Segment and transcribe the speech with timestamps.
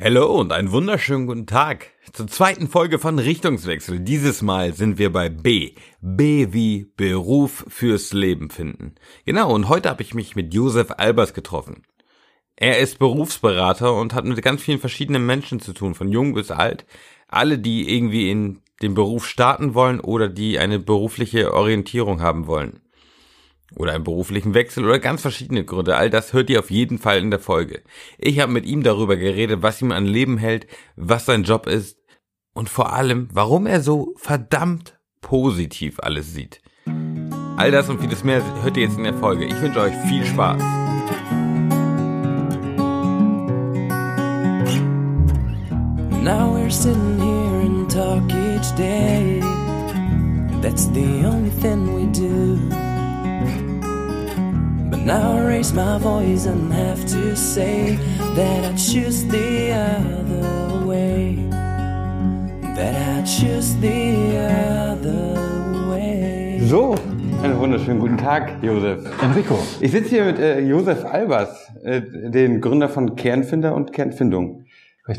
[0.00, 3.98] Hallo und einen wunderschönen guten Tag zur zweiten Folge von Richtungswechsel.
[3.98, 5.72] Dieses Mal sind wir bei B.
[6.00, 8.94] B wie Beruf fürs Leben finden.
[9.26, 11.82] Genau, und heute habe ich mich mit Josef Albers getroffen.
[12.54, 16.52] Er ist Berufsberater und hat mit ganz vielen verschiedenen Menschen zu tun, von jung bis
[16.52, 16.86] alt.
[17.26, 22.80] Alle, die irgendwie in den Beruf starten wollen oder die eine berufliche Orientierung haben wollen
[23.76, 25.96] oder einen beruflichen Wechsel oder ganz verschiedene Gründe.
[25.96, 27.82] All das hört ihr auf jeden Fall in der Folge.
[28.16, 30.66] Ich habe mit ihm darüber geredet, was ihm an Leben hält,
[30.96, 31.98] was sein Job ist
[32.54, 36.60] und vor allem, warum er so verdammt positiv alles sieht.
[37.56, 39.44] All das und vieles mehr hört ihr jetzt in der Folge.
[39.44, 40.62] Ich wünsche euch viel Spaß.
[46.22, 49.40] Now we're sitting here and talk each day.
[50.60, 52.87] That's the only thing we do.
[54.90, 57.98] But now I raise my voice and have to say
[58.34, 61.36] that I choose the other way.
[62.74, 64.38] That I choose the
[64.90, 66.60] other way.
[66.64, 66.94] So,
[67.42, 69.04] einen wunderschönen guten Tag, Josef.
[69.22, 69.58] Enrico.
[69.80, 74.64] Ich sitze hier mit äh, Josef Albers, äh, den Gründer von Kernfinder und Kernfindung.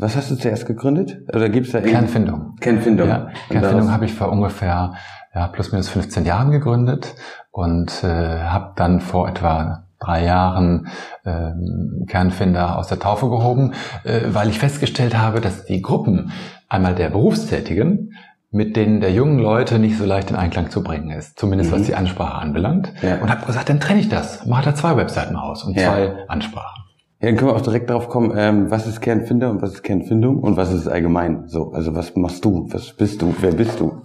[0.00, 1.20] Was hast du zuerst gegründet?
[1.32, 2.56] Oder gibt's da Kernfindung.
[2.60, 3.08] Kernfindung.
[3.08, 4.94] Ja, Kernfindung habe ich vor ungefähr
[5.34, 7.14] ja, plus minus 15 Jahren gegründet
[7.50, 8.06] und äh,
[8.44, 10.88] habe dann vor etwa drei Jahren
[11.26, 16.32] ähm, Kernfinder aus der Taufe gehoben, äh, weil ich festgestellt habe, dass die Gruppen
[16.68, 18.12] einmal der Berufstätigen
[18.52, 21.82] mit denen der jungen Leute nicht so leicht in Einklang zu bringen ist, zumindest was
[21.82, 22.92] die Ansprache anbelangt.
[23.00, 23.20] Ja.
[23.20, 25.82] Und habe gesagt, dann trenne ich das, mache da zwei Webseiten raus und Ja.
[25.84, 26.82] zwei Ansprachen.
[27.20, 29.82] Ja, dann können wir auch direkt darauf kommen, ähm, was ist Kernfinder und was ist
[29.84, 31.44] Kernfindung und was ist allgemein?
[31.46, 32.66] So, also was machst du?
[32.72, 33.34] Was bist du?
[33.40, 34.02] Wer bist du?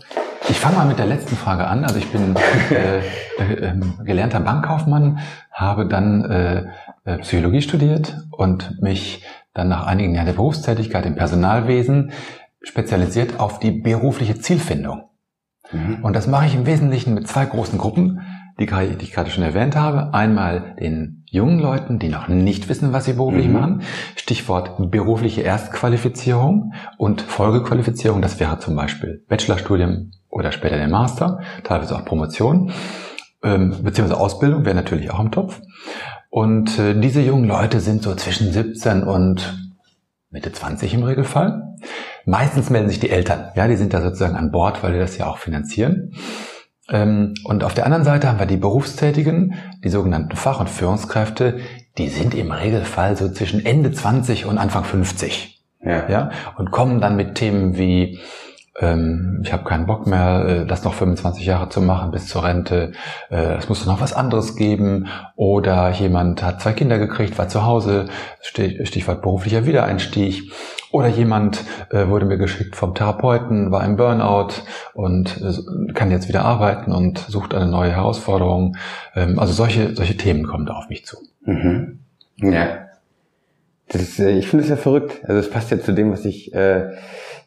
[0.48, 1.84] Ich fange mal mit der letzten Frage an.
[1.84, 2.36] Also ich bin
[2.72, 5.20] äh, äh, ähm, gelernter Bankkaufmann,
[5.52, 6.66] habe dann äh,
[7.06, 12.12] äh, Psychologie studiert und mich dann nach einigen Jahren der Berufstätigkeit im Personalwesen
[12.62, 15.04] spezialisiert auf die berufliche Zielfindung.
[16.04, 18.22] Und das mache ich im Wesentlichen mit zwei großen Gruppen,
[18.60, 20.14] die, die ich gerade schon erwähnt habe.
[20.14, 23.54] Einmal den jungen Leuten, die noch nicht wissen, was sie beruflich Mhm.
[23.54, 23.82] machen.
[24.16, 28.22] Stichwort berufliche Erstqualifizierung und Folgequalifizierung.
[28.22, 32.72] Das wäre zum Beispiel Bachelorstudium oder später der Master, teilweise auch Promotion.
[33.42, 35.62] Ähm, beziehungsweise Ausbildung wäre natürlich auch im Topf.
[36.30, 39.58] Und äh, diese jungen Leute sind so zwischen 17 und
[40.30, 41.64] Mitte 20 im Regelfall.
[42.26, 43.52] Meistens melden sich die Eltern.
[43.56, 46.12] Ja, die sind da sozusagen an Bord, weil die das ja auch finanzieren.
[46.90, 49.54] Ähm, Und auf der anderen Seite haben wir die Berufstätigen,
[49.86, 51.60] die sogenannten Fach- und Führungskräfte,
[51.98, 56.10] die sind im Regelfall so zwischen Ende 20 und Anfang 50 Ja.
[56.10, 58.20] ja, und kommen dann mit Themen wie
[58.80, 62.44] ähm, ich habe keinen Bock mehr, äh, das noch 25 Jahre zu machen bis zur
[62.44, 62.92] Rente.
[63.30, 65.08] Äh, es muss noch was anderes geben.
[65.36, 68.08] Oder jemand hat zwei Kinder gekriegt, war zu Hause,
[68.42, 70.52] Stich- Stichwort beruflicher Wiedereinstieg.
[70.92, 74.50] Oder jemand äh, wurde mir geschickt vom Therapeuten, war im Burnout
[74.94, 78.78] und äh, kann jetzt wieder arbeiten und sucht eine neue Herausforderung.
[79.16, 81.18] Ähm, also solche, solche Themen kommen da auf mich zu.
[81.46, 82.00] Mhm.
[82.38, 82.80] Ja.
[83.90, 85.22] Das ist, äh, ich finde es ja verrückt.
[85.24, 86.54] Also es passt ja zu dem, was ich.
[86.54, 86.92] Äh,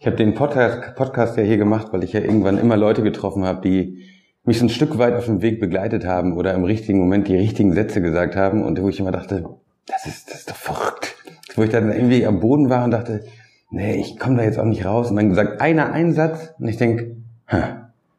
[0.00, 3.44] ich habe den Podcast, Podcast ja hier gemacht, weil ich ja irgendwann immer Leute getroffen
[3.44, 4.04] habe, die
[4.44, 7.36] mich so ein Stück weit auf dem Weg begleitet haben oder im richtigen Moment die
[7.36, 9.44] richtigen Sätze gesagt haben und wo ich immer dachte,
[9.86, 11.16] das ist, das ist doch verrückt.
[11.56, 13.24] Wo ich dann irgendwie am Boden war und dachte,
[13.70, 15.10] nee, ich komme da jetzt auch nicht raus.
[15.10, 17.16] Und dann gesagt, einer Einsatz und ich denk,
[17.46, 17.62] hm.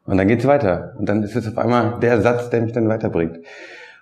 [0.04, 0.94] und dann geht's weiter.
[0.98, 3.38] Und dann ist es auf einmal der Satz, der mich dann weiterbringt.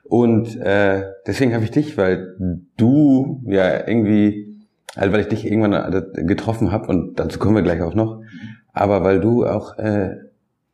[0.05, 2.35] Und äh, deswegen habe ich dich, weil
[2.77, 4.48] du ja irgendwie,
[4.97, 8.23] also weil ich dich irgendwann getroffen habe und dazu kommen wir gleich auch noch,
[8.73, 10.17] aber weil du auch äh,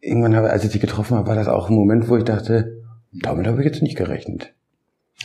[0.00, 2.82] irgendwann, habe, als ich dich getroffen habe, war das auch ein Moment, wo ich dachte,
[3.12, 4.52] damit habe ich jetzt nicht gerechnet.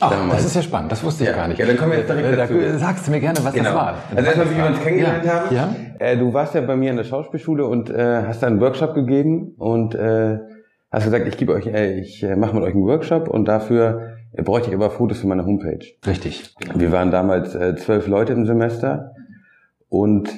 [0.02, 1.58] Ach, das ist ja spannend, das wusste ich Ja, gar nicht.
[1.60, 2.78] ja, dann kommen wir jetzt direkt Äh, da, dazu.
[2.78, 3.96] Sagst du mir gerne, was das war.
[4.16, 5.34] Also erstmal, wie wir uns kennengelernt ja.
[5.34, 5.56] haben.
[5.56, 5.76] Ja?
[6.00, 8.94] Äh, du warst ja bei mir in der Schauspielschule und äh, hast da einen Workshop
[8.94, 10.38] gegeben und äh,
[10.92, 14.19] hast gesagt, ich gebe euch, äh, ich äh, mache mit euch einen Workshop und dafür
[14.34, 15.86] bräuchte ich aber Fotos für meine Homepage.
[16.06, 16.54] Richtig.
[16.76, 19.14] Wir waren damals äh, zwölf Leute im Semester
[19.90, 20.30] und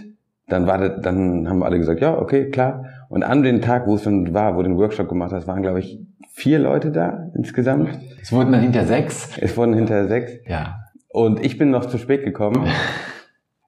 [0.47, 2.85] dann war das, dann haben alle gesagt, ja, okay, klar.
[3.09, 5.61] Und an dem Tag, wo es dann war, wo du den Workshop gemacht hast, waren,
[5.61, 5.99] glaube ich,
[6.33, 7.89] vier Leute da insgesamt.
[8.21, 9.37] Es wurden dann hinter sechs.
[9.37, 10.31] Es wurden hinterher sechs.
[10.47, 10.79] Ja.
[11.09, 12.67] Und ich bin noch zu spät gekommen.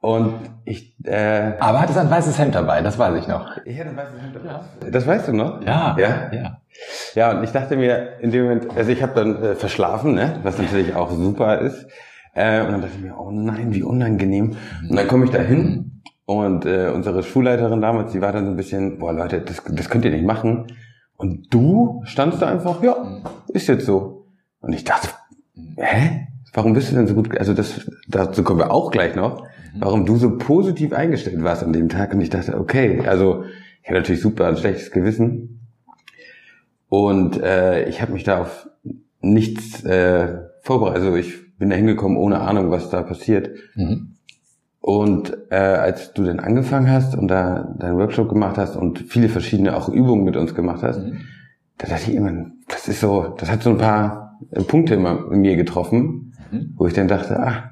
[0.03, 0.33] Und
[0.65, 3.49] ich, äh, Aber hattest ein weißes Hemd dabei, das weiß ich noch.
[3.63, 4.89] ich hatte ein weißes Hemd dabei.
[4.91, 5.61] Das weißt du noch?
[5.65, 5.95] Ja.
[5.97, 6.29] Ja?
[6.33, 6.57] Ja.
[7.15, 10.41] Ja, und ich dachte mir in dem Moment, also ich habe dann äh, verschlafen, ne?
[10.43, 11.87] was natürlich auch super ist.
[12.33, 14.57] Äh, und dann dachte ich mir, oh nein, wie unangenehm.
[14.89, 18.51] Und dann komme ich da hin und äh, unsere Schulleiterin damals, die war dann so
[18.51, 20.67] ein bisschen, boah Leute, das, das könnt ihr nicht machen.
[21.15, 23.21] Und du standst da einfach, ja,
[23.53, 24.27] ist jetzt so.
[24.59, 25.07] Und ich dachte,
[25.77, 26.27] hä?
[26.53, 29.45] Warum bist du denn so gut, also das, dazu kommen wir auch gleich noch,
[29.79, 33.43] warum du so positiv eingestellt warst an dem Tag und ich dachte, okay, also
[33.81, 35.61] ich hatte natürlich super ein schlechtes Gewissen
[36.89, 38.69] und äh, ich habe mich da auf
[39.19, 43.51] nichts äh, vorbereitet, also ich bin da hingekommen ohne Ahnung, was da passiert.
[43.75, 44.15] Mhm.
[44.79, 49.29] Und äh, als du dann angefangen hast und da deinen Workshop gemacht hast und viele
[49.29, 51.21] verschiedene auch Übungen mit uns gemacht hast, Mhm.
[51.77, 54.22] da dachte ich immer, das ist so, das hat so ein paar
[54.67, 56.73] Punkte immer in mir getroffen, Mhm.
[56.77, 57.71] wo ich dann dachte, ah,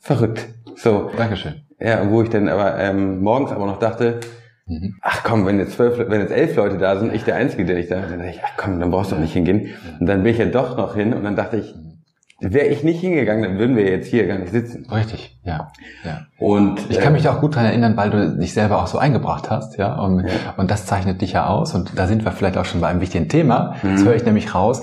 [0.00, 0.46] verrückt.
[0.76, 1.54] So, Dankeschön.
[1.80, 4.20] ja, wo ich dann aber ähm, morgens aber noch dachte,
[4.66, 4.96] Mhm.
[5.00, 7.76] ach komm, wenn jetzt zwölf, wenn jetzt elf Leute da sind, ich der Einzige, der
[7.76, 9.70] nicht da ist, dann dachte ich, ach komm, dann brauchst du auch nicht hingehen.
[9.98, 11.74] Und dann bin ich ja doch noch hin und dann dachte ich,
[12.40, 14.86] wäre ich nicht hingegangen, dann würden wir jetzt hier gar nicht sitzen.
[14.92, 15.72] Richtig, ja.
[16.04, 16.20] ja.
[16.38, 18.86] Und Ich äh, kann mich da auch gut dran erinnern, weil du dich selber auch
[18.88, 19.98] so eingebracht hast, ja.
[19.98, 20.54] Und, Ja.
[20.58, 21.74] und das zeichnet dich ja aus.
[21.74, 23.74] Und da sind wir vielleicht auch schon bei einem wichtigen Thema.
[23.82, 23.90] Mhm.
[23.90, 24.82] Jetzt höre ich nämlich raus.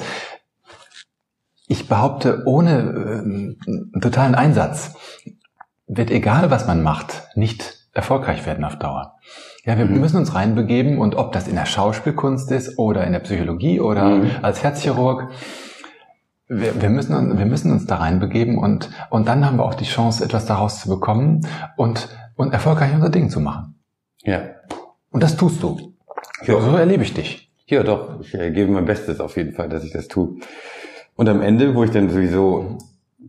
[1.68, 2.78] Ich behaupte, ohne
[3.24, 4.94] einen totalen Einsatz
[5.88, 9.16] wird egal, was man macht, nicht erfolgreich werden auf Dauer.
[9.64, 10.00] Ja, wir Mhm.
[10.00, 14.10] müssen uns reinbegeben und ob das in der Schauspielkunst ist oder in der Psychologie oder
[14.10, 14.30] Mhm.
[14.44, 15.30] als Herzchirurg,
[16.48, 19.74] wir, wir, müssen, uns- wir müssen uns da reinbegeben und, und dann haben wir auch
[19.74, 21.48] die Chance, etwas daraus zu bekommen
[21.78, 23.76] und, und erfolgreich unser Ding zu machen.
[24.24, 24.42] ja.
[25.12, 25.94] Und das tust du.
[26.46, 26.60] Ja.
[26.60, 27.50] So erlebe ich dich.
[27.68, 28.20] Ja, doch.
[28.20, 30.36] Ich äh, gebe mein Bestes auf jeden Fall, dass ich das tue.
[31.16, 32.78] Und am Ende, wo ich dann sowieso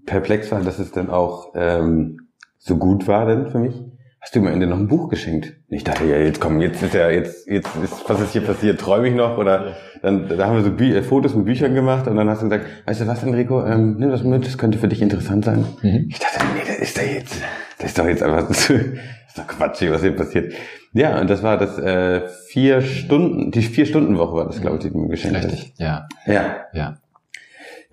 [0.07, 2.29] perplex war, dass es dann auch ähm,
[2.59, 3.75] so gut war dann für mich,
[4.21, 5.55] hast du mir am Ende noch ein Buch geschenkt.
[5.71, 8.41] Und Ich dachte, ja, jetzt komm, jetzt ist ja, jetzt, jetzt ist, was ist hier
[8.41, 8.81] passiert?
[8.81, 9.39] Träume ich noch?
[9.39, 12.43] Oder dann, da haben wir so Bü äh, Fotos mit Büchern gemacht und dann hast
[12.43, 15.45] du gesagt, weißt du was, Enrico, ähm, nimm das mit, das könnte für dich interessant
[15.45, 15.65] sein.
[15.83, 16.07] Mhm.
[16.09, 17.41] Ich dachte, nee, das ist doch jetzt,
[17.79, 20.53] das ist doch jetzt einfach, das ist doch Quatsch, hier, was hier passiert.
[20.93, 24.79] Ja, und das war das äh, vier Stunden, die vier Stunden Woche war das, glaube
[24.79, 25.45] ich, die du mir geschenkt hast.
[25.53, 25.75] Richtig.
[25.79, 26.97] Ja, Ja, ja.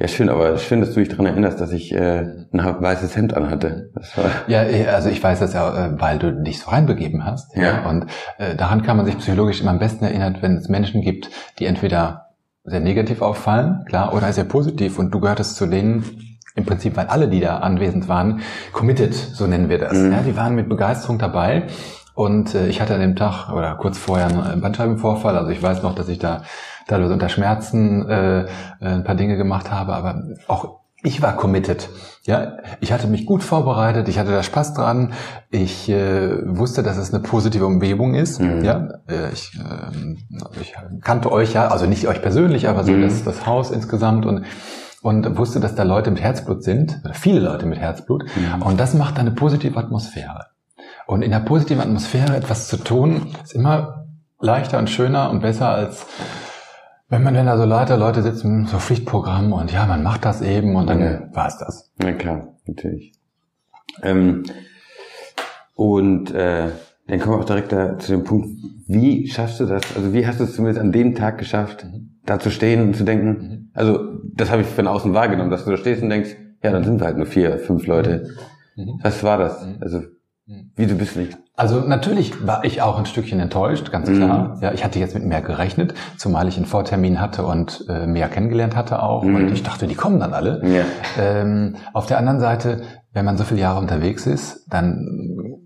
[0.03, 3.37] Ja, schön, aber schön, dass du dich daran erinnerst, dass ich äh, ein weißes Hemd
[3.37, 3.89] anhatte.
[3.95, 7.23] Das war, Ja, eh, also ich weiß das ja, äh, weil du dich so reinbegeben
[7.23, 7.55] hast.
[7.55, 7.89] Ja.
[7.89, 8.07] Und
[8.37, 11.67] äh, daran kann man sich psychologisch immer am besten erinnern, wenn es Menschen gibt, die
[11.67, 12.31] entweder
[12.65, 14.99] sehr negativ auffallen, klar, oder sehr positiv.
[14.99, 16.03] Und du gehörtest zu denen,
[16.55, 18.41] im Prinzip, weil alle, die da anwesend waren,
[18.73, 19.93] committed, so nennen wir das.
[19.93, 20.11] Mhm.
[20.11, 21.67] Ja, die waren mit Begeisterung dabei.
[22.13, 25.37] Und äh, ich hatte an dem Tag oder kurz vorher einen Bandscheibenvorfall.
[25.37, 26.43] Also ich weiß noch, dass ich da
[26.87, 28.47] teilweise unter Schmerzen äh, äh,
[28.79, 31.89] ein paar Dinge gemacht habe, aber auch ich war committed.
[32.25, 35.11] Ja, ich hatte mich gut vorbereitet, ich hatte da Spaß dran,
[35.51, 38.39] ich äh, wusste, dass es eine positive Umgebung ist.
[38.39, 38.63] Mhm.
[38.63, 40.19] Ja, äh, ich, ähm,
[40.61, 43.01] ich kannte euch ja, also nicht euch persönlich, aber so Mhm.
[43.01, 44.45] das, das Haus insgesamt und
[45.01, 48.23] und wusste, dass da Leute mit Herzblut sind, oder viele Leute mit Herzblut.
[48.37, 48.61] Mhm.
[48.61, 50.45] Und das macht eine positive Atmosphäre.
[51.07, 54.05] Und in der positiven Atmosphäre etwas zu tun, ist immer
[54.39, 56.05] leichter und schöner und besser als
[57.13, 60.41] wenn man, wenn da so Leute, Leute sitzen, so Pflichtprogramm und ja, man macht das
[60.41, 61.21] eben und dann Ja.
[61.33, 61.91] war es das.
[61.99, 63.13] na klar, natürlich.
[64.01, 64.43] Ähm,
[65.75, 66.69] und äh,
[67.07, 68.47] dann kommen wir auch direkt da zu dem Punkt,
[68.87, 69.83] wie schaffst du das?
[69.95, 71.85] Also wie hast du es zumindest an dem Tag geschafft,
[72.25, 73.69] da zu stehen und zu denken?
[73.73, 73.99] Also
[74.33, 76.31] das habe ich von außen wahrgenommen, dass du da stehst und denkst,
[76.63, 78.29] ja, dann sind wir halt nur vier, fünf Leute.
[78.75, 78.99] Mhm.
[79.03, 79.63] Was war das?
[79.65, 79.75] Mhm.
[79.81, 80.01] Also
[80.45, 80.71] Mhm.
[80.75, 81.37] wie du bist nicht.
[81.55, 84.15] Also natürlich war ich auch ein Stückchen enttäuscht, ganz Mhm.
[84.17, 84.57] klar.
[84.61, 88.27] Ja, ich hatte jetzt mit mehr gerechnet, zumal ich einen Vortermin hatte und äh, mehr
[88.27, 89.23] kennengelernt hatte auch.
[89.23, 89.35] Mhm.
[89.35, 90.61] Und ich dachte, die kommen dann alle.
[90.65, 90.83] Ja.
[91.21, 95.59] Ähm, auf der anderen Seite, wenn man so viele Jahre unterwegs ist, dann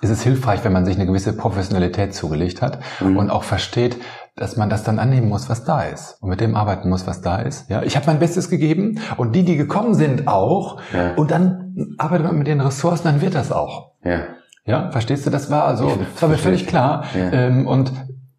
[0.00, 3.16] ist es hilfreich, wenn man sich eine gewisse Professionalität zugelegt hat Mhm.
[3.16, 3.96] und auch versteht,
[4.36, 7.22] dass man das dann annehmen muss, was da ist und mit dem arbeiten muss, was
[7.22, 7.68] da ist.
[7.70, 10.80] Ja, ich habe mein Bestes gegeben und die, die gekommen sind, auch.
[10.92, 11.14] Ja.
[11.16, 13.92] Und dann arbeitet man mit den Ressourcen, dann wird das auch.
[14.04, 14.20] Ja.
[14.66, 15.30] Ja, verstehst du?
[15.30, 17.04] Das war also, das war mir völlig klar.
[17.14, 17.30] Ja.
[17.32, 17.92] Ähm, und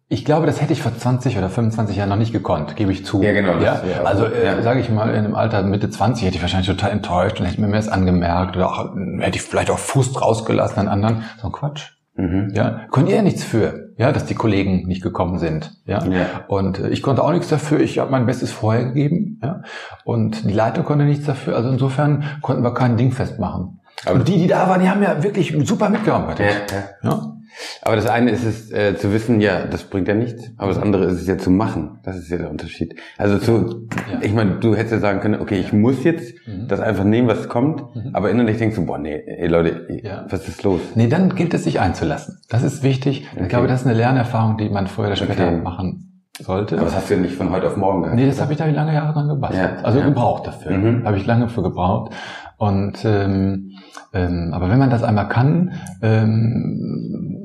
[0.08, 3.04] ich glaube, das hätte ich vor 20 oder 25 Jahren noch nicht gekonnt, gebe ich
[3.04, 3.22] zu.
[3.22, 3.82] Ja, genau, das Ja?
[3.86, 4.62] wäre auch- Also, äh, ja.
[4.62, 7.60] sage ich mal, in einem Alter Mitte 20 hätte ich wahrscheinlich total enttäuscht und hätte
[7.60, 11.22] mir das angemerkt oder auch, äh, hätte ich vielleicht auch Fuß rausgelassen an anderen.
[11.40, 11.90] So ein Quatsch.
[12.14, 12.52] Mhm.
[12.54, 16.02] Ja, könnt ihr ja nichts für, ja, dass die Kollegen nicht gekommen sind, ja.
[16.04, 16.26] Ja.
[16.48, 17.80] Und äh, ich konnte auch nichts dafür.
[17.80, 19.62] Ich habe mein Bestes vorher gegeben, ja.
[20.04, 21.54] Und die Leitung konnte nichts dafür.
[21.56, 23.80] Also insofern konnten wir kein Ding festmachen.
[24.04, 26.46] Aber- und die, die da waren, die haben ja wirklich super mitgearbeitet.
[26.70, 27.10] Ja, ja.
[27.10, 27.32] Ja.
[27.80, 30.50] Aber das eine ist es äh, zu wissen, ja, das bringt ja nichts.
[30.58, 32.00] Aber das andere ist es ja zu machen.
[32.02, 32.94] Das ist ja der Unterschied.
[33.16, 34.18] Also zu, Ja.
[34.20, 36.68] ich meine, du hättest ja sagen können, okay, ich muss jetzt Mhm.
[36.68, 37.82] das einfach nehmen, was kommt.
[38.12, 40.26] Aber innerlich denkst du, boah, nee, ey, Leute, Ja.
[40.28, 40.80] was ist los?
[40.96, 42.40] Nee, dann gilt es sich einzulassen.
[42.50, 43.22] Das ist wichtig.
[43.32, 43.48] Ich Okay.
[43.48, 45.56] glaube, das ist eine Lernerfahrung, die man früher oder später Okay.
[45.62, 46.02] machen
[46.38, 46.76] sollte.
[46.76, 48.16] Aber das hast du ja nicht von heute auf morgen gehabt.
[48.16, 49.78] Nee, das habe ich da lange Jahre dran gebastelt.
[49.78, 50.04] Ja, also ja.
[50.04, 50.72] gebraucht dafür.
[50.76, 51.06] Mhm.
[51.06, 52.12] Habe ich lange für gebraucht.
[52.56, 53.72] Und ähm,
[54.12, 55.72] ähm, aber wenn man das einmal kann,
[56.02, 57.36] ähm,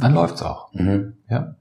[0.00, 0.72] dann läuft's auch.
[0.72, 1.14] Mhm.
[1.28, 1.54] Ja.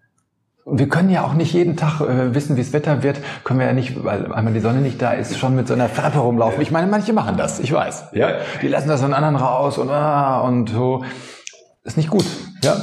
[0.65, 3.19] wir können ja auch nicht jeden Tag äh, wissen, wie das Wetter wird.
[3.43, 5.89] Können wir ja nicht, weil einmal die Sonne nicht da ist, schon mit so einer
[5.89, 6.61] Färbe rumlaufen.
[6.61, 8.09] Ich meine, manche machen das, ich weiß.
[8.13, 11.03] Ja, die lassen das von anderen raus und ah, und so.
[11.83, 12.25] Ist nicht gut.
[12.61, 12.75] Ja,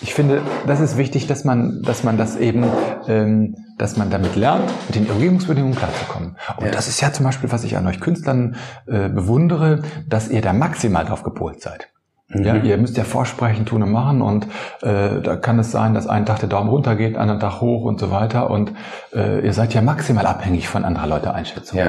[0.00, 2.64] ich finde, das ist wichtig, dass man, dass man das eben,
[3.06, 6.36] ähm, dass man damit lernt, mit den Umgebungsbedingungen klarzukommen.
[6.58, 6.70] Und Ja.
[6.70, 10.52] das ist ja zum Beispiel, was ich an euch Künstlern äh, bewundere, dass ihr da
[10.52, 11.88] maximal drauf gepolt seid.
[12.28, 14.46] Ja, ihr müsst ja vorsprechen, tun und machen und
[14.82, 17.84] äh, da kann es sein, dass einen Tag der Daumen runter geht, einen Tag hoch
[17.84, 18.72] und so weiter und
[19.14, 21.84] äh, ihr seid ja maximal abhängig von anderer Leute Einschätzungen.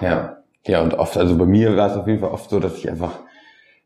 [0.00, 0.36] Ja, ja.
[0.66, 2.88] Ja, und oft, also bei mir war es auf jeden Fall oft so, dass ich
[2.88, 3.12] einfach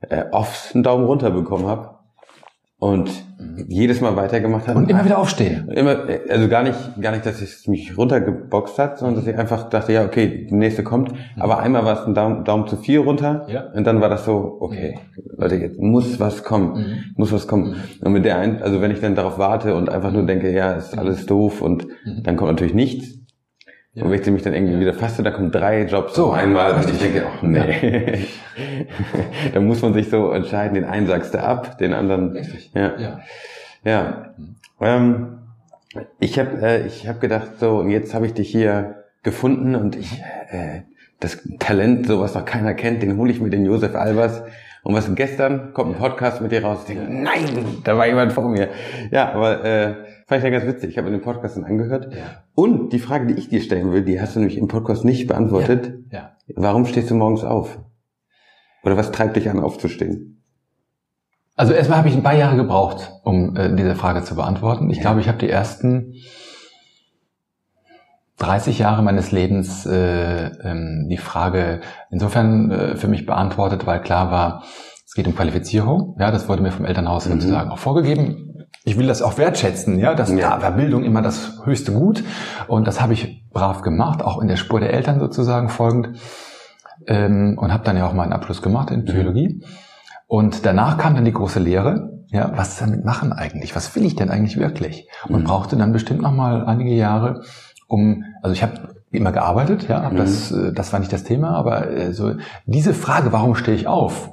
[0.00, 1.93] äh, oft einen Daumen runter bekommen habe
[2.84, 3.10] und
[3.66, 4.78] jedes Mal weitergemacht habe.
[4.78, 5.70] Und immer wieder aufstehen.
[5.70, 9.70] Immer, also gar nicht, gar nicht, dass es mich runtergeboxt hat, sondern dass ich einfach
[9.70, 11.12] dachte, ja, okay, die nächste kommt.
[11.38, 13.46] Aber einmal war es ein Daumen, Daumen zu viel runter.
[13.48, 13.70] Ja.
[13.74, 14.98] Und dann war das so, okay,
[15.38, 16.96] Leute, jetzt muss was kommen, Mhm.
[17.16, 17.76] muss was kommen.
[18.02, 20.72] Und mit der ein, also wenn ich dann darauf warte und einfach nur denke, ja,
[20.72, 21.86] ist alles doof und
[22.22, 23.18] dann kommt natürlich nichts.
[23.94, 24.00] Mhm.
[24.00, 24.04] Ja.
[24.04, 26.90] Und wenn ich mich dann irgendwie wieder fasse, da kommen drei Jobs So, einmal und
[26.90, 28.26] ich denke, ach nee.
[29.54, 32.32] da muss man sich so entscheiden, den einen sagst du ab, den anderen.
[32.32, 32.70] Richtig.
[32.74, 32.98] Ja.
[32.98, 33.20] Ja.
[33.84, 34.34] Ja.
[34.80, 35.38] Ähm,
[36.18, 39.96] ich habe äh, ich hab gedacht, so, und jetzt habe ich dich hier gefunden und
[39.96, 40.20] ich,
[40.50, 40.82] äh,
[41.20, 44.42] das Talent, so was noch keiner kennt, den hole ich mir den Josef Albers.
[44.82, 46.80] Und was gestern kommt ein Podcast mit dir raus.
[46.82, 48.68] Ich denke, nein, da war jemand vor mir.
[49.10, 49.94] Ja, aber äh,
[50.26, 50.90] fand ich dann ganz witzig.
[50.90, 52.12] Ich habe mir den Podcast dann angehört.
[52.14, 52.44] Ja.
[52.54, 55.26] Und die Frage, die ich dir stellen will, die hast du nämlich im Podcast nicht
[55.26, 55.92] beantwortet.
[56.10, 56.36] Ja.
[56.54, 57.78] Warum stehst du morgens auf?
[58.84, 60.42] Oder was treibt dich an, aufzustehen?
[61.56, 64.90] Also erstmal habe ich ein paar Jahre gebraucht, um äh, diese Frage zu beantworten.
[64.90, 66.14] Ich glaube, ich habe die ersten
[68.38, 74.30] 30 Jahre meines Lebens äh, ähm, die Frage insofern äh, für mich beantwortet, weil klar
[74.32, 74.64] war,
[75.06, 76.16] es geht um Qualifizierung.
[76.18, 77.32] Ja, das wurde mir vom Elternhaus Mhm.
[77.34, 78.53] sozusagen auch vorgegeben.
[78.86, 80.56] Ich will das auch wertschätzen, ja, das Ja.
[80.58, 82.22] da war Bildung immer das höchste Gut
[82.68, 86.18] und das habe ich brav gemacht, auch in der Spur der Eltern sozusagen folgend
[87.06, 89.64] ähm, und habe dann ja auch meinen Abschluss gemacht in Psychologie.
[90.26, 92.10] Und danach kam dann die große Lehre.
[92.28, 93.74] Ja, was damit machen eigentlich?
[93.76, 95.08] Was will ich denn eigentlich wirklich?
[95.28, 95.44] Und Mhm.
[95.44, 97.42] brauchte dann bestimmt noch mal einige Jahre,
[97.86, 100.16] um, also ich habe immer gearbeitet, ja, Mhm.
[100.16, 102.32] das, äh, das war nicht das Thema, aber äh, so
[102.66, 104.30] diese Frage, warum stehe ich auf,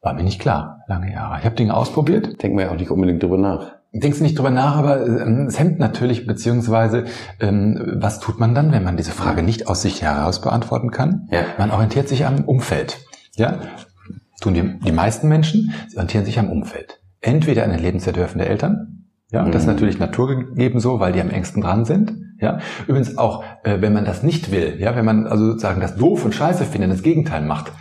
[0.00, 1.38] war mir nicht klar, lange Jahre.
[1.38, 3.72] Ich habe Dinge ausprobiert, Denkt man ja auch nicht unbedingt drüber nach.
[3.92, 7.04] denkst nicht drüber nach, aber ähm, es hemmt natürlich, beziehungsweise
[7.40, 11.26] ähm, was tut man dann, wenn man diese Frage nicht aus sich heraus beantworten kann?
[11.30, 11.40] Ja.
[11.58, 12.98] Man orientiert sich am Umfeld.
[13.36, 13.58] Ja?
[14.40, 17.00] Tun die, die meisten Menschen, sie orientieren sich am Umfeld.
[17.20, 19.72] Entweder an den Lebensentwürfen der Eltern, ja, das ist Mhm.
[19.74, 22.14] natürlich naturgegeben so, weil die am engsten dran sind.
[22.40, 25.96] Ja, übrigens auch, äh, wenn man das nicht will, ja, wenn man also sozusagen das
[25.96, 27.72] doof und scheiße findet, das Gegenteil macht,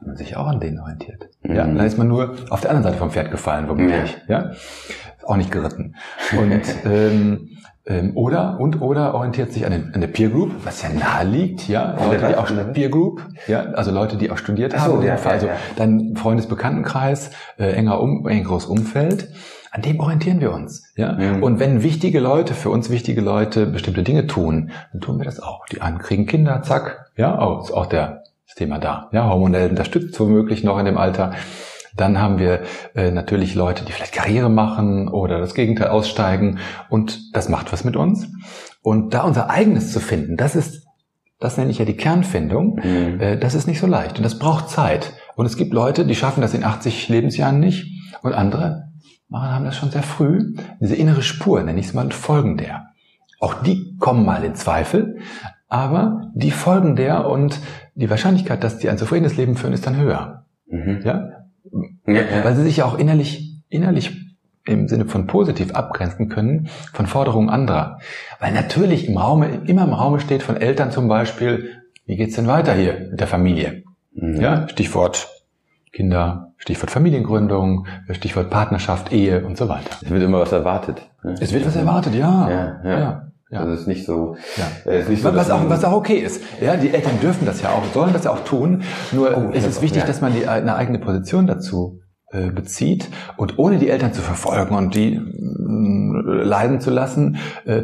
[0.00, 1.28] hat man sich auch an denen orientiert.
[1.42, 1.76] Ja, Mhm.
[1.76, 4.16] dann ist man nur auf der anderen Seite vom Pferd gefallen, womöglich.
[4.28, 5.94] Ja, ist auch nicht geritten.
[6.38, 7.50] Und ähm,
[7.86, 11.26] ähm, oder und oder orientiert sich an, den, an der Peer Group, was ja nahe
[11.26, 15.02] liegt, ja, Leute, die auch Peer Group, ja, also Leute, die auch studiert so, haben,
[15.02, 15.58] ja, also ja, ja.
[15.76, 19.28] dein Freundesbekanntenkreis, äh, enger um, engeres Umfeld,
[19.70, 20.92] an dem orientieren wir uns.
[20.96, 21.12] Ja?
[21.12, 21.42] Mhm.
[21.42, 25.40] Und wenn wichtige Leute, für uns wichtige Leute bestimmte Dinge tun, dann tun wir das
[25.40, 25.64] auch.
[25.66, 29.08] Die einen kriegen Kinder, zack, ja, oh, ist auch der, das Thema da.
[29.12, 31.32] Ja, hormonell unterstützt womöglich noch in dem Alter.
[31.96, 32.62] Dann haben wir
[32.94, 37.84] äh, natürlich Leute, die vielleicht Karriere machen oder das Gegenteil aussteigen und das macht was
[37.84, 38.28] mit uns.
[38.82, 40.86] Und da unser eigenes zu finden, das ist,
[41.38, 43.20] das nenne ich ja die Kernfindung, Mhm.
[43.20, 45.12] äh, das ist nicht so leicht und das braucht Zeit.
[45.36, 47.86] Und es gibt Leute, die schaffen das in 80 Lebensjahren nicht
[48.22, 48.88] und andere
[49.28, 50.54] machen, haben das schon sehr früh.
[50.80, 52.86] Diese innere Spur, nenne ich es mal, folgen der.
[53.38, 55.18] Auch die kommen mal in Zweifel,
[55.70, 57.58] aber die folgen der und
[57.94, 60.44] die Wahrscheinlichkeit, dass die ein zufriedenes Leben führen, ist dann höher.
[60.66, 61.00] Mhm.
[61.04, 61.30] Ja?
[62.06, 62.22] Ja.
[62.42, 64.16] Weil sie sich ja auch innerlich, innerlich
[64.66, 67.98] im Sinne von positiv abgrenzen können von Forderungen anderer.
[68.40, 71.70] Weil natürlich im Raume, immer im Raume steht von Eltern zum Beispiel,
[72.04, 73.84] wie geht's denn weiter hier mit der Familie?
[74.12, 74.40] Mhm.
[74.40, 75.28] Ja, Stichwort
[75.92, 79.90] Kinder, Stichwort Familiengründung, Stichwort Partnerschaft, Ehe und so weiter.
[80.02, 81.00] Es wird immer was erwartet.
[81.22, 81.34] ne?
[81.40, 82.50] Es wird was erwartet, ja.
[82.50, 82.98] Ja, ja.
[83.00, 83.29] ja.
[83.50, 83.60] Ja.
[83.60, 84.90] Also es ist nicht so, Ja.
[84.90, 86.42] äh, es ist nicht so, Was, auch, was auch okay ist.
[86.60, 88.82] Ja, die Eltern dürfen das ja auch, sollen das ja auch tun.
[89.12, 90.06] Nur Oh, ist ja, es wichtig, ja.
[90.06, 92.00] dass man die, eine eigene Position dazu
[92.32, 97.82] äh, bezieht und ohne die Eltern zu verfolgen und die äh, leiden zu lassen, äh,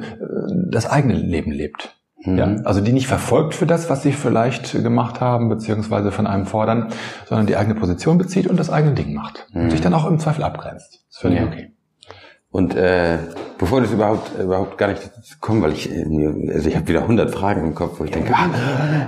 [0.71, 1.95] das eigene Leben lebt.
[2.25, 2.39] Mhm.
[2.39, 6.47] Ja, also die nicht verfolgt für das, was sie vielleicht gemacht haben, beziehungsweise von einem
[6.47, 6.89] fordern,
[7.27, 9.47] sondern die eigene Position bezieht und das eigene Ding macht.
[9.53, 11.05] Und sich dann auch im Zweifel abgrenzt.
[11.09, 11.47] Ist völlig Ja.
[11.47, 11.73] okay.
[12.57, 13.19] Und äh,
[13.59, 15.03] bevor das überhaupt überhaupt gar nicht
[15.41, 16.05] kommt, weil ich äh,
[16.55, 18.49] also ich habe wieder 100 Fragen im Kopf, wo ich denke, ah,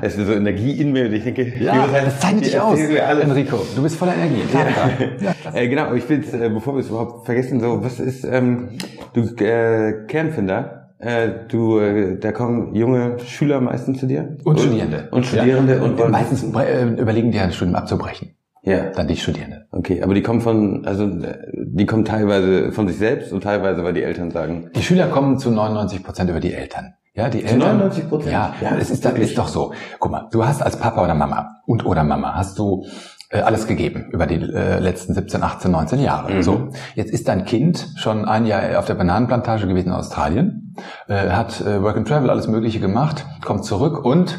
[0.03, 2.61] es ist so Energie in mir, und ich denke, Ja, die- das zeichnet die dich
[2.61, 2.79] aus.
[2.79, 3.59] Enrico.
[3.75, 4.43] Du bist voller Energie.
[4.53, 5.53] Ja.
[5.55, 8.71] äh, genau, ich will äh, bevor wir es überhaupt vergessen, so was ist ähm,
[9.15, 15.09] du äh, Kernfinder, äh, du äh, da kommen junge Schüler meistens zu dir Und Studierende.
[15.11, 15.83] und Studierende Ja.
[15.83, 18.35] und wollen meistens äh, überlegen die ein Studium abzubrechen.
[18.63, 19.67] Ja Dann die Studierende.
[19.73, 23.93] okay, aber die kommen von also die kommen teilweise von sich selbst und teilweise weil
[23.93, 26.95] die Eltern sagen Die Schüler kommen zu 99 Prozent über die Eltern.
[27.15, 27.83] Ja, die Eltern.
[27.91, 28.25] 99%?
[28.27, 29.31] Ja, Ja, ja, es ist, wirklich.
[29.31, 29.73] ist doch so.
[29.99, 32.85] Guck mal, du hast als Papa oder Mama und oder Mama hast du
[33.31, 36.33] äh, alles gegeben über die äh, letzten 17, 18, 19 Jahre.
[36.33, 36.43] Mhm.
[36.43, 40.77] So, jetzt ist dein Kind schon ein Jahr auf der Bananenplantage gewesen in Australien,
[41.09, 44.39] äh, hat äh, Work and Travel alles Mögliche gemacht, kommt zurück und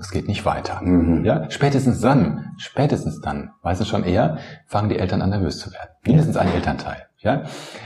[0.00, 0.80] es geht nicht weiter.
[0.82, 1.24] Mhm.
[1.24, 5.72] Ja, spätestens dann, spätestens dann, weißt du schon eher, fangen die Eltern an nervös zu
[5.72, 5.90] werden.
[6.04, 7.06] Mindestens ein Elternteil.
[7.18, 7.42] Ja,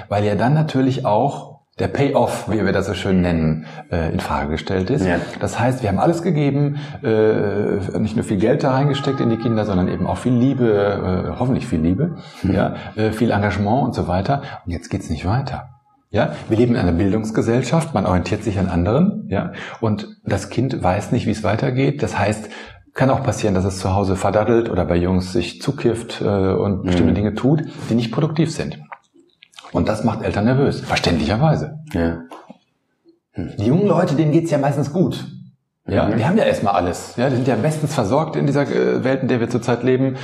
[0.09, 4.21] weil ja dann natürlich auch der Payoff, wie wir das so schön nennen, äh, in
[4.21, 5.05] Frage gestellt ist.
[5.05, 5.17] Ja.
[5.41, 9.39] Das heißt, wir haben alles gegeben, äh, nicht nur viel Geld da reingesteckt in die
[9.39, 13.95] Kinder, sondern eben auch viel Liebe, äh, hoffentlich viel Liebe, ja, äh, viel Engagement und
[13.95, 14.43] so weiter.
[14.65, 15.74] Und jetzt geht's nicht weiter.
[16.15, 20.81] Ja, wir leben in einer Bildungsgesellschaft, man orientiert sich an anderen, ja, und das Kind
[20.81, 22.05] weiß nicht, wie es weitergeht.
[22.05, 22.51] Das heißt,
[22.93, 26.85] kann auch passieren, dass es zu Hause verdaddelt oder bei Jungs sich zukifft äh, und
[26.85, 28.79] bestimmte Dinge tut, die nicht produktiv sind.
[29.73, 31.81] Und das macht Eltern nervös, verständlicherweise.
[31.93, 32.21] ja
[33.59, 35.27] Die jungen Leute, denen geht's ja meistens gut.
[35.87, 36.17] Ja, Mhm.
[36.17, 37.15] die haben ja erstmal alles.
[37.19, 40.17] Ja, die sind ja bestens versorgt in dieser äh, Welt, in der wir zurzeit leben.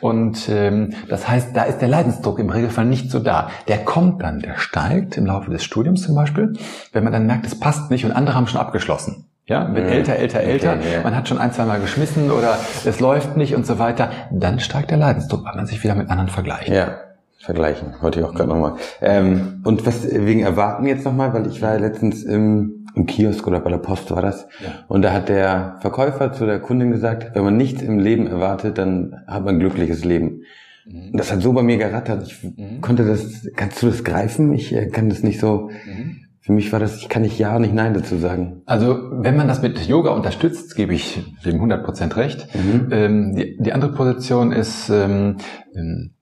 [0.00, 3.50] Und ähm, das heißt, da ist der Leidensdruck im Regelfall nicht so da.
[3.66, 6.52] Der kommt dann, der steigt im Laufe des Studiums zum Beispiel,
[6.92, 9.24] wenn man dann merkt, es passt nicht und andere haben schon abgeschlossen.
[9.46, 9.92] Ja, wird Mhm.
[9.92, 10.74] älter, älter, älter.
[10.74, 11.00] Okay.
[11.02, 14.10] Man hat schon ein, zwei Mal geschmissen oder es läuft nicht und so weiter.
[14.30, 16.68] Dann steigt der Leidensdruck, weil man sich wieder mit anderen vergleicht.
[16.68, 16.98] Ja,
[17.40, 17.94] vergleichen.
[18.02, 18.74] Wollte ich auch gerade nochmal.
[19.00, 23.46] Ähm, und was wegen Erwarten jetzt nochmal, weil ich war ja letztens im, im Kiosk
[23.46, 24.46] oder bei der Post war das.
[24.62, 24.84] Ja.
[24.88, 28.78] Und da hat der Verkäufer zu der Kundin gesagt, wenn man nichts im Leben erwartet,
[28.78, 30.42] dann hat man ein glückliches Leben.
[30.86, 31.10] Mhm.
[31.12, 32.22] Das hat so bei mir gerattert.
[32.26, 34.52] Ich konnte das, kannst du das greifen?
[34.52, 36.20] Ich äh, kann das nicht so, Mhm.
[36.40, 38.62] für mich war das, ich kann nicht Ja und nicht Nein dazu sagen.
[38.64, 42.48] Also wenn man das mit Yoga unterstützt, gebe ich dem 100% recht.
[42.54, 42.88] Mhm.
[42.90, 45.36] Ähm, die, die andere Position ist, ähm,
[45.74, 46.12] ähm,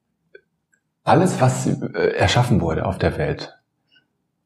[1.04, 3.55] alles, was äh, erschaffen wurde auf der Welt,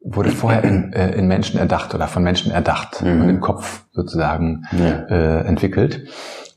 [0.02, 3.20] wurde vorher in, äh, in Menschen erdacht oder von Menschen erdacht Mhm.
[3.22, 5.06] und im Kopf sozusagen Ja.
[5.08, 6.08] äh, entwickelt.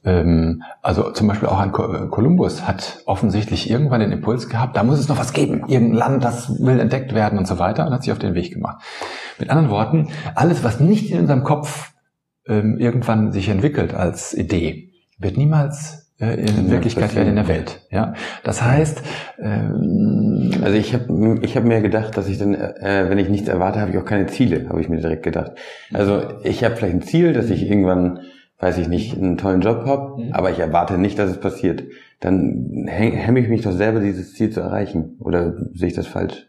[0.05, 4.83] Ähm, also zum Beispiel auch ein Ko- Kolumbus hat offensichtlich irgendwann den Impuls gehabt, da
[4.83, 7.93] muss es noch was geben, irgendein Land, das will entdeckt werden und so weiter und
[7.93, 8.81] hat sich auf den Weg gemacht.
[9.39, 11.91] Mit anderen Worten, alles, was nicht in unserem Kopf
[12.47, 17.47] ähm, irgendwann sich entwickelt als Idee, wird niemals äh, in Ja, Wirklichkeit werden in der.
[17.47, 17.81] Welt.
[17.91, 19.01] Ja, das heißt,
[19.39, 23.47] ähm, Also ich habe ich hab mir gedacht, dass ich dann, äh, wenn ich nichts
[23.49, 25.51] erwarte, habe ich auch keine Ziele, habe ich mir direkt gedacht.
[25.93, 28.19] Also ich habe vielleicht ein Ziel, dass ich irgendwann,
[28.59, 30.31] weiß ich nicht, einen tollen Job habe, Mhm.
[30.33, 31.83] aber ich erwarte nicht, dass es passiert.
[32.21, 35.17] Dann häng- hemme ich mich doch selber, dieses Ziel zu erreichen.
[35.19, 36.47] Oder sehe ich das falsch?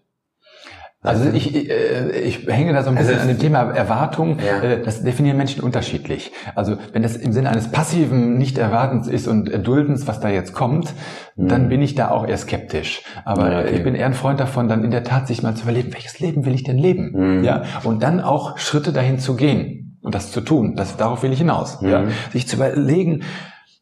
[1.04, 4.38] Also ich, äh, ich hänge da so ein Also bisschen an dem Thema Erwartung.
[4.38, 4.62] Ja.
[4.62, 6.32] Äh, Das definieren Menschen unterschiedlich.
[6.54, 10.92] Also wenn das im Sinne eines passiven Nicht-Erwartens ist und Erduldens, was da jetzt kommt,
[11.36, 13.02] dann bin ich da auch eher skeptisch.
[13.24, 13.52] Aber Mhm.
[13.52, 13.76] Ja, okay.
[13.76, 16.18] ich bin eher ein Freund davon, dann in der Tat sich mal zu überlegen, welches
[16.20, 17.12] Leben will ich denn leben?
[17.38, 17.44] Mhm.
[17.44, 20.74] Ja, und dann auch Schritte dahin zu gehen und das zu tun.
[20.74, 21.80] Das, darauf will ich hinaus.
[21.82, 21.88] Mhm.
[21.88, 23.22] Ja, sich zu überlegen,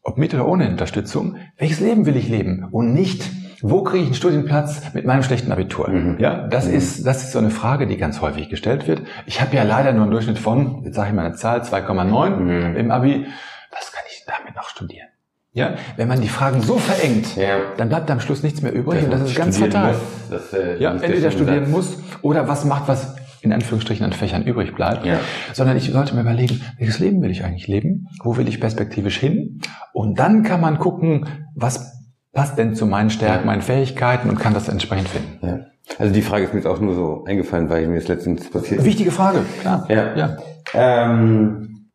[0.03, 3.23] ob mit oder ohne Unterstützung, welches Leben will ich leben und nicht,
[3.63, 5.89] wo kriege ich einen Studienplatz mit meinem schlechten Abitur?
[5.89, 6.17] Mhm.
[6.19, 9.01] Ja, das ist das ist so eine Frage, die ganz häufig gestellt wird.
[9.25, 12.35] Ich habe ja leider nur einen Durchschnitt von, jetzt sage ich mal eine Zahl 2,9
[12.35, 12.75] Mhm.
[12.75, 13.25] im Abi.
[13.71, 15.07] Was kann ich damit noch studieren?
[15.55, 17.57] Ja, wenn man die Fragen so verengt, Ja.
[17.77, 19.95] dann bleibt am Schluss nichts mehr übrig Dass und das ist ganz fatal.
[20.29, 21.69] das, äh, Ja, entweder studieren Satz.
[21.73, 25.05] muss oder was macht, was in Anführungsstrichen an Fächern übrig bleibt.
[25.05, 25.19] Ja.
[25.53, 28.07] Sondern ich sollte mir überlegen, welches Leben will ich eigentlich leben?
[28.23, 29.59] Wo will ich perspektivisch hin?
[29.91, 32.02] Und dann kann man gucken, was
[32.33, 35.45] passt denn zu meinen Stärken, meinen Fähigkeiten und kann das entsprechend finden.
[35.45, 35.59] Ja.
[35.99, 38.79] Also die Frage ist mir jetzt auch nur so eingefallen, weil mir das letztens passiert
[38.79, 38.85] ist.
[38.85, 39.85] Wichtige Frage, klar.
[39.89, 40.15] Ja.
[40.15, 40.37] ja.
[40.73, 41.89] Ähm,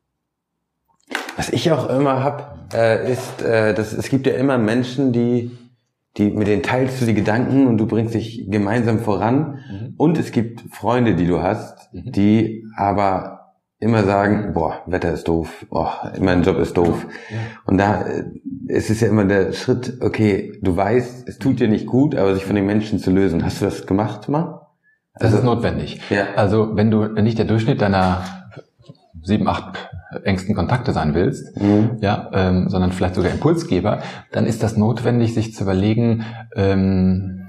[1.37, 5.57] was ich auch immer hab, äh, ist, äh, dass es gibt ja immer Menschen, die,
[6.17, 9.59] die mit denen teilst du die Gedanken und du bringst dich gemeinsam voran.
[9.71, 9.95] Mhm.
[9.97, 13.38] Und es gibt Freunde, die du hast, die aber
[13.81, 17.07] immer sagen, boah, Wetter ist doof, boah, mein Job ist doof.
[17.65, 18.25] Und da äh,
[18.69, 22.35] es ist ja immer der Schritt, okay, du weißt, es tut dir nicht gut, aber
[22.35, 23.45] sich von den Menschen zu lösen.
[23.45, 24.67] Hast du das gemacht mal?
[25.19, 26.01] Das ist notwendig.
[26.11, 26.27] Ja.
[26.37, 28.23] Also wenn du nicht der Durchschnitt deiner
[29.23, 29.89] sieben, acht
[30.25, 31.99] engsten Kontakte sein willst, Mhm.
[32.01, 34.01] ja, ähm, sondern vielleicht sogar Impulsgeber,
[34.33, 37.49] dann ist das notwendig, sich zu überlegen, ähm,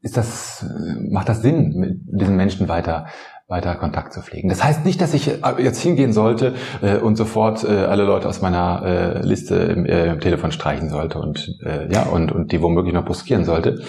[0.00, 0.64] ist das,
[1.10, 3.06] macht das Sinn, mit diesen Menschen weiter
[3.52, 4.48] weiter Kontakt zu pflegen.
[4.48, 8.28] Das heißt nicht, dass ich äh, jetzt hingehen sollte äh, und sofort äh, alle Leute
[8.28, 12.50] aus meiner äh, Liste im, äh, im Telefon streichen sollte und äh, ja und und
[12.50, 13.80] die womöglich noch bruskieren sollte.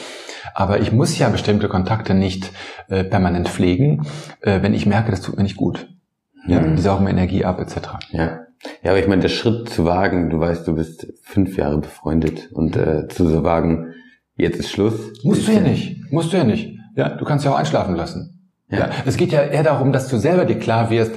[0.53, 2.51] Aber ich muss ja bestimmte Kontakte nicht
[2.87, 4.05] permanent pflegen,
[4.41, 5.87] wenn ich merke, das tut mir nicht gut.
[6.45, 6.75] Ja, Mhm.
[6.75, 7.77] die saugen mir Energie ab etc.
[8.11, 8.39] Ja.
[8.83, 12.51] Ja, aber ich meine, der Schritt zu wagen, du weißt, du bist fünf Jahre befreundet
[12.51, 12.77] und
[13.09, 13.93] zu wagen,
[14.35, 15.13] jetzt ist Schluss.
[15.23, 16.11] Musst du ja nicht.
[16.11, 16.77] Musst du ja nicht.
[16.95, 18.32] Ja, du kannst ja auch einschlafen lassen.
[18.73, 18.79] Ja.
[18.79, 18.89] Ja.
[19.05, 21.11] Es geht ja eher darum, dass du selber dir klar wirst,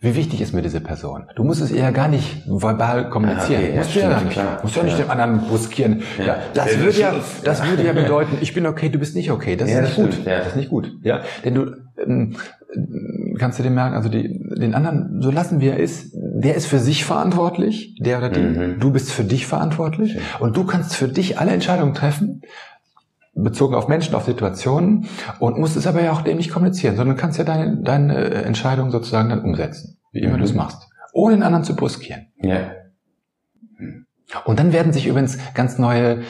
[0.00, 1.24] wie wichtig ist mir diese Person.
[1.36, 3.62] Du musst es eher gar nicht verbal kommunizieren.
[3.62, 4.32] Ah, okay, ja, musst du ja stimmt, gar nicht.
[4.32, 4.58] klar.
[4.62, 5.04] Musst du ja nicht Ja.
[5.04, 6.02] dem anderen bruskieren.
[6.18, 6.24] Ja.
[6.26, 6.36] Ja.
[6.52, 7.14] Das würde ja,
[7.44, 9.56] das würde ja bedeuten, ich bin okay, du bist nicht okay.
[9.56, 10.26] Das Ja, ist nicht gut.
[10.26, 10.38] ja.
[10.38, 10.92] Das ist nicht gut.
[11.02, 11.22] Ja.
[11.44, 11.72] Denn du,
[12.06, 12.36] ähm,
[13.38, 16.66] kannst du dir merken, also die, den anderen, so lassen wie er ist, der ist
[16.66, 18.40] für sich verantwortlich, der oder die.
[18.40, 18.80] Mhm.
[18.80, 22.42] Du bist für dich verantwortlich und du kannst für dich alle Entscheidungen treffen,
[23.36, 27.16] bezogen auf Menschen, auf Situationen und musst es aber ja auch dem nicht kommunizieren, sondern
[27.16, 30.38] kannst ja deine, deine äh, Entscheidung sozusagen dann umsetzen, wie immer Mhm.
[30.38, 32.28] du es machst, ohne den anderen zu bruskieren.
[32.40, 32.70] Ja.
[34.44, 36.22] Und dann werden sich übrigens ganz neue,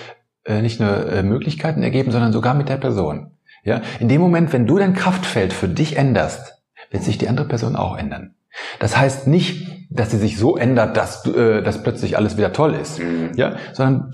[0.45, 3.31] äh, nicht nur äh, Möglichkeiten ergeben, sondern sogar mit der Person.
[3.65, 7.49] Ja, in dem Moment, wenn du dein Kraftfeld für dich änderst, wird sich die andere
[7.49, 8.35] Person auch ändern.
[8.79, 12.75] Das heißt nicht, dass sie sich so ändert, dass, äh, dass plötzlich alles wieder toll
[12.75, 12.99] ist.
[12.99, 13.33] Mhm.
[13.35, 14.13] Ja, sondern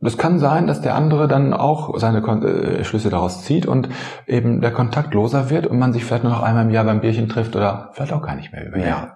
[0.00, 3.88] es kann sein, dass der andere dann auch seine Kon äh, Schlüsse daraus zieht und
[4.26, 7.00] eben der Kontakt loser wird und man sich vielleicht nur noch einmal im Jahr beim
[7.00, 8.86] Bierchen trifft oder vielleicht auch gar nicht mehr über Ja.
[8.86, 9.12] Jahre.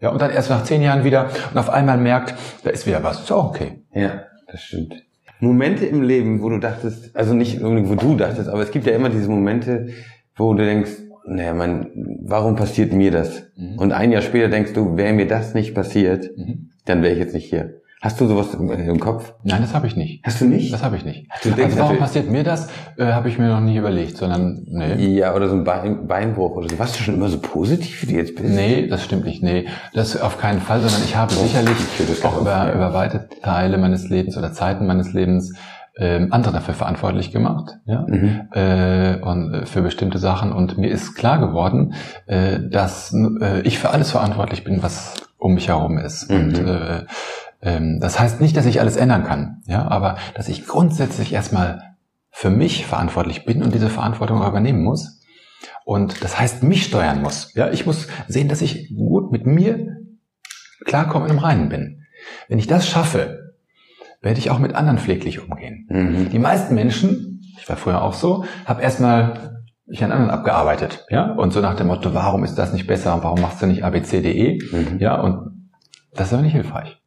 [0.00, 3.04] Ja, und dann erst nach zehn Jahren wieder und auf einmal merkt, da ist wieder
[3.04, 3.20] was.
[3.20, 3.82] Ist auch okay.
[3.94, 4.94] Ja, das stimmt.
[5.38, 8.86] Momente im Leben, wo du dachtest, also nicht unbedingt, wo du dachtest, aber es gibt
[8.86, 9.88] ja immer diese Momente,
[10.36, 10.90] wo du denkst,
[11.24, 11.88] naja, man,
[12.22, 13.44] warum passiert mir das?
[13.56, 13.78] Mhm.
[13.78, 16.70] Und ein Jahr später denkst du, wäre mir das nicht passiert, Mhm.
[16.84, 17.81] dann wäre ich jetzt nicht hier.
[18.02, 19.32] Hast du sowas im, im Kopf?
[19.44, 20.24] Nein, das habe ich nicht.
[20.24, 20.72] Hast du nicht?
[20.72, 21.28] Das habe ich nicht.
[21.44, 22.66] Du denkst also warum natürlich- passiert mir das,
[22.98, 25.18] äh, habe ich mir noch nie überlegt, sondern nee.
[25.18, 26.80] Ja, oder so ein Bein, Beinbruch oder so.
[26.80, 28.48] Warst du schon immer so positiv, wie du jetzt bist?
[28.48, 29.44] Nee, das stimmt nicht.
[29.44, 33.78] Nee, das auf keinen Fall, sondern ich habe sicherlich ich auch über, über weite Teile
[33.78, 35.54] meines Lebens oder Zeiten meines Lebens
[35.96, 37.78] ähm, andere dafür verantwortlich gemacht.
[37.86, 38.04] Ja?
[38.08, 38.48] Mhm.
[38.52, 41.94] äh, und äh, für bestimmte Sachen und mir ist klar geworden,
[42.26, 46.30] äh, dass äh, ich für alles verantwortlich bin, was um mich herum ist.
[46.30, 46.36] Mhm.
[46.36, 47.04] Und äh,
[47.64, 51.94] das heißt nicht, dass ich alles ändern kann, ja, aber dass ich grundsätzlich erstmal
[52.30, 55.20] für mich verantwortlich bin und diese Verantwortung auch übernehmen muss.
[55.84, 57.54] Und das heißt, mich steuern muss.
[57.54, 59.96] Ja, ich muss sehen, dass ich gut mit mir
[60.84, 62.02] klarkommen und im Reinen bin.
[62.48, 63.54] Wenn ich das schaffe,
[64.22, 65.86] werde ich auch mit anderen pfleglich umgehen.
[65.88, 66.30] Mhm.
[66.30, 71.32] Die meisten Menschen, ich war früher auch so, habe erstmal ich an anderen abgearbeitet, ja,
[71.32, 73.84] und so nach dem Motto, warum ist das nicht besser und warum machst du nicht
[73.84, 74.98] ABCDE, Mhm.
[75.00, 75.68] ja, und
[76.14, 77.01] das ist aber nicht hilfreich.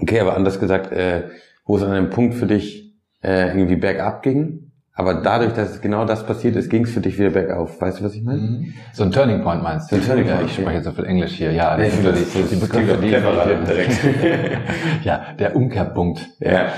[0.00, 1.30] Okay, aber anders gesagt, äh,
[1.64, 6.04] wo es an einem Punkt für dich äh, irgendwie bergab ging, aber dadurch, dass genau
[6.04, 7.80] das passiert ist, ging es für dich wieder bergauf.
[7.80, 8.64] Weißt du, was ich meine?
[8.92, 9.94] So ein Turning Point meinst du?
[9.94, 10.62] So ein Turning ja, Point, ich ja.
[10.64, 13.96] spreche so viel Englisch hier, ja, das sind die, die Begriffe, die, direkt.
[15.04, 16.26] ja, der Umkehrpunkt.
[16.40, 16.72] Ja.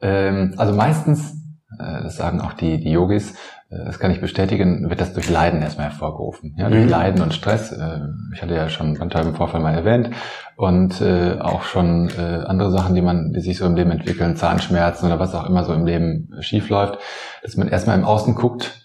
[0.00, 1.34] Ähm, also meistens,
[1.78, 3.34] äh, das sagen auch die, die Yogis,
[3.68, 6.54] das kann ich bestätigen, wird das durch Leiden erstmal hervorgerufen.
[6.56, 6.88] Ja, durch Mhm.
[6.88, 7.72] Leiden und Stress.
[7.72, 8.00] Äh,
[8.34, 10.10] ich hatte ja schon Bandscheiben im Vorfall mal erwähnt.
[10.56, 14.36] Und äh, auch schon äh, andere Sachen, die man, die sich so im Leben entwickeln,
[14.36, 16.98] Zahnschmerzen oder was auch immer so im Leben schief läuft,
[17.42, 18.80] dass man erstmal im Außen guckt,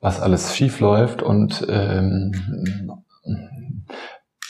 [0.00, 2.32] was alles schief läuft und ähm,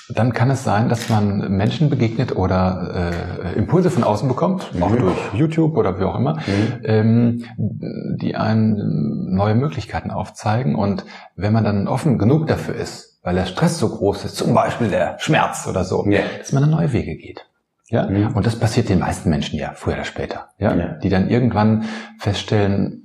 [0.08, 3.12] dann kann es sein, dass man Menschen begegnet oder
[3.52, 4.98] äh, Impulse von außen bekommt, auch Mhm.
[4.98, 6.80] durch YouTube oder wie auch immer, Mhm.
[6.84, 10.74] ähm, die einen neue Möglichkeiten aufzeigen.
[10.74, 11.04] Und
[11.36, 14.88] wenn man dann offen genug dafür ist, weil der Stress so groß ist, zum Beispiel
[14.88, 16.20] der Schmerz oder so, Ja.
[16.38, 17.46] dass man dann neue Wege geht.
[17.88, 18.32] Ja, Mhm.
[18.34, 20.88] und das passiert den meisten Menschen ja früher oder später, ja, Ja.
[21.02, 21.84] die dann irgendwann
[22.18, 23.03] feststellen,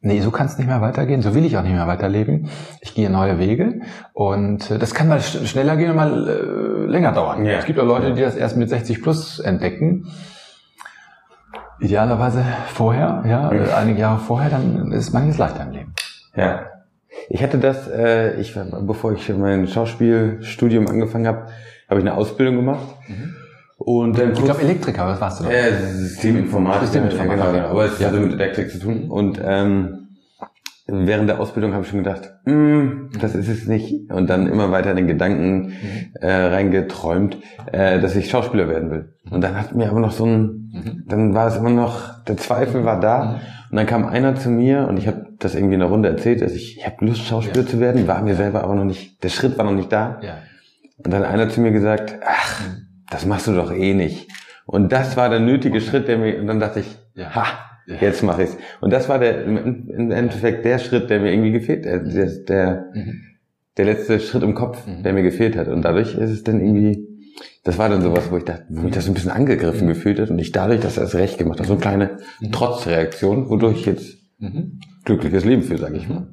[0.00, 2.48] nee, so kann es nicht mehr weitergehen, so will ich auch nicht mehr weiterleben.
[2.80, 3.80] Ich gehe neue Wege
[4.12, 7.44] und äh, das kann mal sch schneller gehen und mal äh, länger dauern.
[7.44, 7.58] Ja.
[7.58, 10.06] Es gibt auch Leute, die das erst mit 60 plus entdecken.
[11.80, 13.64] Idealerweise vorher, ja, Mhm.
[13.64, 15.94] äh, einige Jahre vorher, dann ist manches leichter im Leben.
[16.36, 16.66] Ja.
[17.28, 21.46] Ich hatte das, äh, ich, bevor ich mein Schauspielstudium angefangen habe,
[21.88, 22.86] habe ich eine Ausbildung gemacht.
[23.82, 25.50] Und dann Ich glaube Elektriker, was warst du da?
[25.50, 26.82] Äh, Systeminformatik.
[26.88, 27.62] Systeminformatik, Ja, genau, ja.
[27.62, 27.68] genau.
[27.70, 28.08] Aber es Ja.
[28.08, 29.10] hatte mit Elektrik zu tun.
[29.10, 30.08] Und ähm,
[30.86, 34.10] während der Ausbildung habe ich schon gedacht, mm, das ist es nicht.
[34.12, 35.72] Und dann immer weiter in den Gedanken
[36.20, 37.38] äh, reingeträumt,
[37.72, 39.14] äh, dass ich Schauspieler werden will.
[39.30, 42.84] Und dann hat mir aber noch so ein, dann war es immer noch, der Zweifel
[42.84, 43.40] war da.
[43.70, 46.42] Und dann kam einer zu mir und ich habe das irgendwie in der Runde erzählt,
[46.42, 49.30] dass ich, ich habe Lust, Schauspieler zu werden, war mir selber aber noch nicht, der
[49.30, 50.18] Schritt war noch nicht da.
[50.22, 50.34] Ja.
[51.02, 52.60] Und dann hat einer zu mir gesagt, ach,
[53.10, 54.28] das machst du doch eh nicht.
[54.66, 57.34] Und das war der nötige Schritt, der mir, und dann dachte ich, Ja.
[57.34, 57.44] ha,
[58.00, 58.56] Jetzt mache ich's.
[58.80, 62.84] Und das war der im Endeffekt der Schritt, der mir irgendwie gefehlt, der, der, der,
[62.94, 63.20] Mhm.
[63.76, 65.02] der letzte Schritt im Kopf, Mhm.
[65.02, 65.66] der mir gefehlt hat.
[65.66, 67.08] Und dadurch ist es dann irgendwie,
[67.64, 70.20] das war dann sowas, wo ich dachte, wo mich das so ein bisschen angegriffen gefühlt
[70.20, 71.66] hat und ich dadurch das erst recht gemacht habe.
[71.66, 72.18] So eine kleine
[72.52, 74.78] Trotzreaktion, wodurch ich jetzt Mhm.
[75.04, 76.28] glückliches Leben führe, sage ich mal.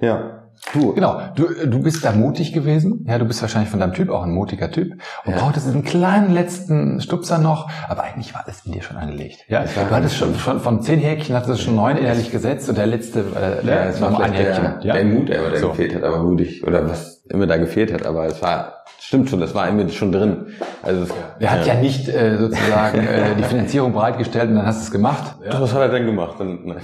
[0.00, 0.43] Ja.
[0.72, 3.04] Du, Genau, du, du bist da mutig gewesen.
[3.08, 4.92] Ja, du bist wahrscheinlich von deinem Typ auch ein mutiger Typ
[5.24, 9.40] und brauchtest diesen kleinen letzten Stupser noch, aber eigentlich war alles in dir schon angelegt.
[9.48, 12.78] Ja, du hattest schon, schon von zehn Häkchen hattest du schon neun innerlich gesetzt und
[12.78, 14.82] der letzte, äh, Ja, es war noch ein vielleicht der, Häkchen.
[14.88, 14.94] Ja?
[14.94, 15.68] der Mut, der, der So.
[15.68, 19.40] gefehlt hat, aber mutig, oder was immer da gefehlt hat, aber es war, stimmt schon,
[19.40, 20.46] das war mir schon drin.
[20.82, 24.80] Also, es, Er hat ja, nicht äh, sozusagen äh, die Finanzierung bereitgestellt und dann hast
[24.80, 25.36] du es gemacht.
[25.50, 26.36] Doch, was hat er denn gemacht?
[26.38, 26.74] Dann.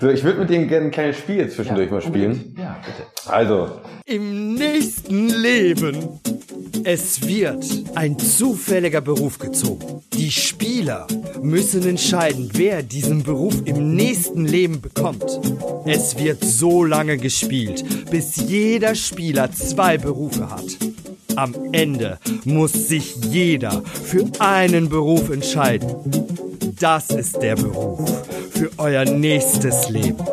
[0.00, 2.54] so, ich würde mit dem gerne ein kleines Spiel zwischendurch mal spielen.
[2.58, 3.08] Ja, bitte.
[3.26, 6.20] Also, Im nächsten Leben.
[6.84, 10.02] Es wird ein zufälliger Beruf gezogen.
[10.12, 11.06] Die Spieler
[11.42, 15.40] müssen entscheiden, wer diesen Beruf im nächsten Leben bekommt.
[15.86, 20.76] Es wird so lange gespielt, bis jeder Spieler zwei Berufe hat.
[21.36, 25.96] Am Ende muss sich jeder für einen Beruf entscheiden.
[26.78, 28.26] Das ist der Beruf
[28.56, 30.24] für euer nächstes Leben.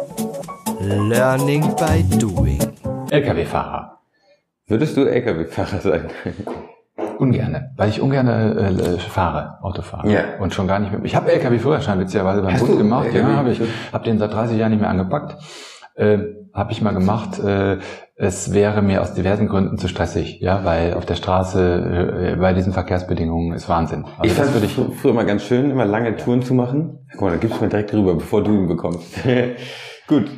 [0.79, 2.59] Learning by doing.
[3.09, 3.99] LKW-Fahrer.
[4.67, 6.09] würdest du LKW-Fahrer sein?
[7.19, 10.09] Ungerne, weil ich ungerne äh, fahre, Auto fahre.
[10.09, 10.21] Ja.
[10.39, 11.03] Und schon gar nicht mit.
[11.05, 13.07] Ich habe LKW-Führerschein witzigerweise beim Hast Bund gemacht.
[13.07, 13.19] LKW?
[13.19, 13.61] Ja, habe ich.
[13.91, 15.35] Habe den seit 30 Jahren nicht mehr angepackt.
[15.95, 16.19] Äh,
[16.53, 17.39] habe ich mal gemacht.
[17.39, 17.79] Äh,
[18.15, 22.53] es wäre mir aus diversen Gründen zu stressig, ja, weil auf der Straße äh, bei
[22.53, 24.05] diesen Verkehrsbedingungen ist Wahnsinn.
[24.17, 24.75] Also ich fand ich.
[24.77, 27.07] fr- früher mal ganz schön, immer lange Touren zu machen.
[27.13, 29.15] Guck mal, da gibst du mir direkt rüber, bevor du ihn bekommst.
[30.07, 30.29] Gut.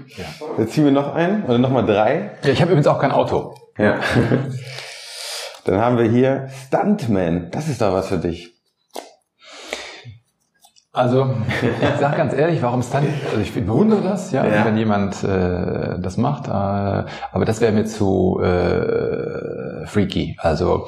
[0.57, 2.31] Jetzt ziehen wir noch einen oder noch mal drei.
[2.43, 3.55] Ja, ich habe übrigens auch kein Auto.
[3.77, 3.99] Ja.
[5.65, 7.49] Dann haben wir hier Stuntman.
[7.51, 8.54] Das ist doch was für dich.
[10.95, 11.27] Also,
[11.61, 13.07] ich sage ganz ehrlich, warum Stunt?
[13.29, 14.65] Also ich bewundere das, ja, Ja.
[14.65, 20.37] wenn jemand äh, das macht, äh, aber das wäre mir zu äh, freaky.
[20.39, 20.87] Also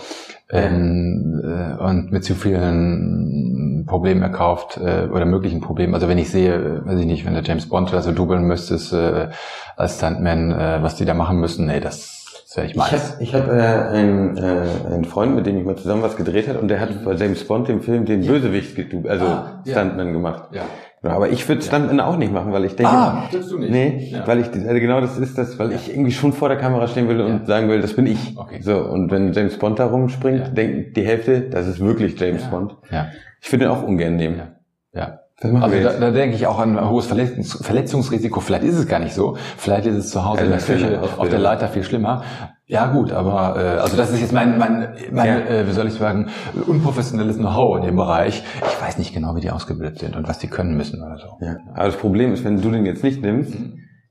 [0.49, 5.93] ähm, äh, und mit zu vielen Problemen erkauft äh, oder möglichen Problemen.
[5.93, 8.93] Also wenn ich sehe, weiß ich nicht, wenn der James Bond oder so dubeln müsstest
[8.93, 9.27] äh,
[9.75, 12.16] als Stuntman, äh, was die da machen müssen, nee, das,
[12.57, 13.17] das wäre ich Ich habe meins.
[13.19, 16.57] ich hab, äh, einen, äh, einen Freund, mit dem ich mal zusammen was gedreht hat
[16.57, 19.71] und der hat bei James Bond dem Film den Bösewicht getu- also Ah, ja.
[19.73, 20.49] Stuntman gemacht.
[20.51, 20.63] Ja.
[21.03, 23.69] Ja, aber ich würde Stuntman auch nicht machen, weil ich denke, Ah, du nicht?
[23.71, 24.25] nee, Ja.
[24.27, 27.07] weil ich also genau das ist das, weil ich irgendwie schon vor der Kamera stehen
[27.07, 28.35] will und sagen will, das bin ich.
[28.35, 28.59] Okay.
[28.61, 30.47] So und wenn James Bond da rumspringt, Ja.
[30.49, 32.49] denken die Hälfte, das ist wirklich James Ja.
[32.49, 32.75] Bond.
[32.91, 33.07] Ja,
[33.41, 34.41] Ich würde ihn auch ungern nehmen.
[34.93, 35.19] ja, ja.
[35.39, 38.39] Also da, da denke ich auch an ein hohes Verletzungs Verletzungsrisiko.
[38.39, 39.37] Vielleicht ist es gar nicht so.
[39.57, 41.37] Vielleicht ist es zu Hause in der Küche auf der.
[41.37, 42.23] Leiter viel schlimmer.
[42.65, 45.37] Ja gut, aber äh, also das ist jetzt mein, mein, mein Ja.
[45.39, 46.29] äh, wie soll ich sagen,
[46.65, 48.43] unprofessionelles Know-how in dem Bereich.
[48.57, 51.37] Ich weiß nicht genau, wie die ausgebildet sind und was die können müssen oder so.
[51.45, 51.57] Ja.
[51.75, 53.53] Aber das Problem ist, wenn du den jetzt nicht nimmst,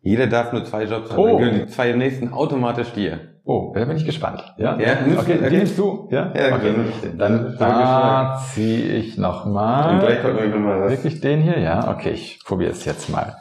[0.01, 1.19] jeder darf nur zwei Jobs haben.
[1.19, 1.27] Oh.
[1.27, 3.19] Dann gehören die zwei nächsten automatisch dir.
[3.49, 4.43] Oh, da bin ich gespannt.
[4.59, 5.51] Ja, Ja, nimmst okay, du- okay.
[5.51, 6.09] die nimmst du.
[6.11, 6.75] Ja, Ja, okay.
[7.17, 9.95] dann da ziehe ich noch mal.
[9.95, 10.91] Und gleich kommt irgendwann mal was.
[10.91, 11.59] Wirklich den hier?
[11.61, 13.37] Ja, okay, ich probiere es jetzt mal.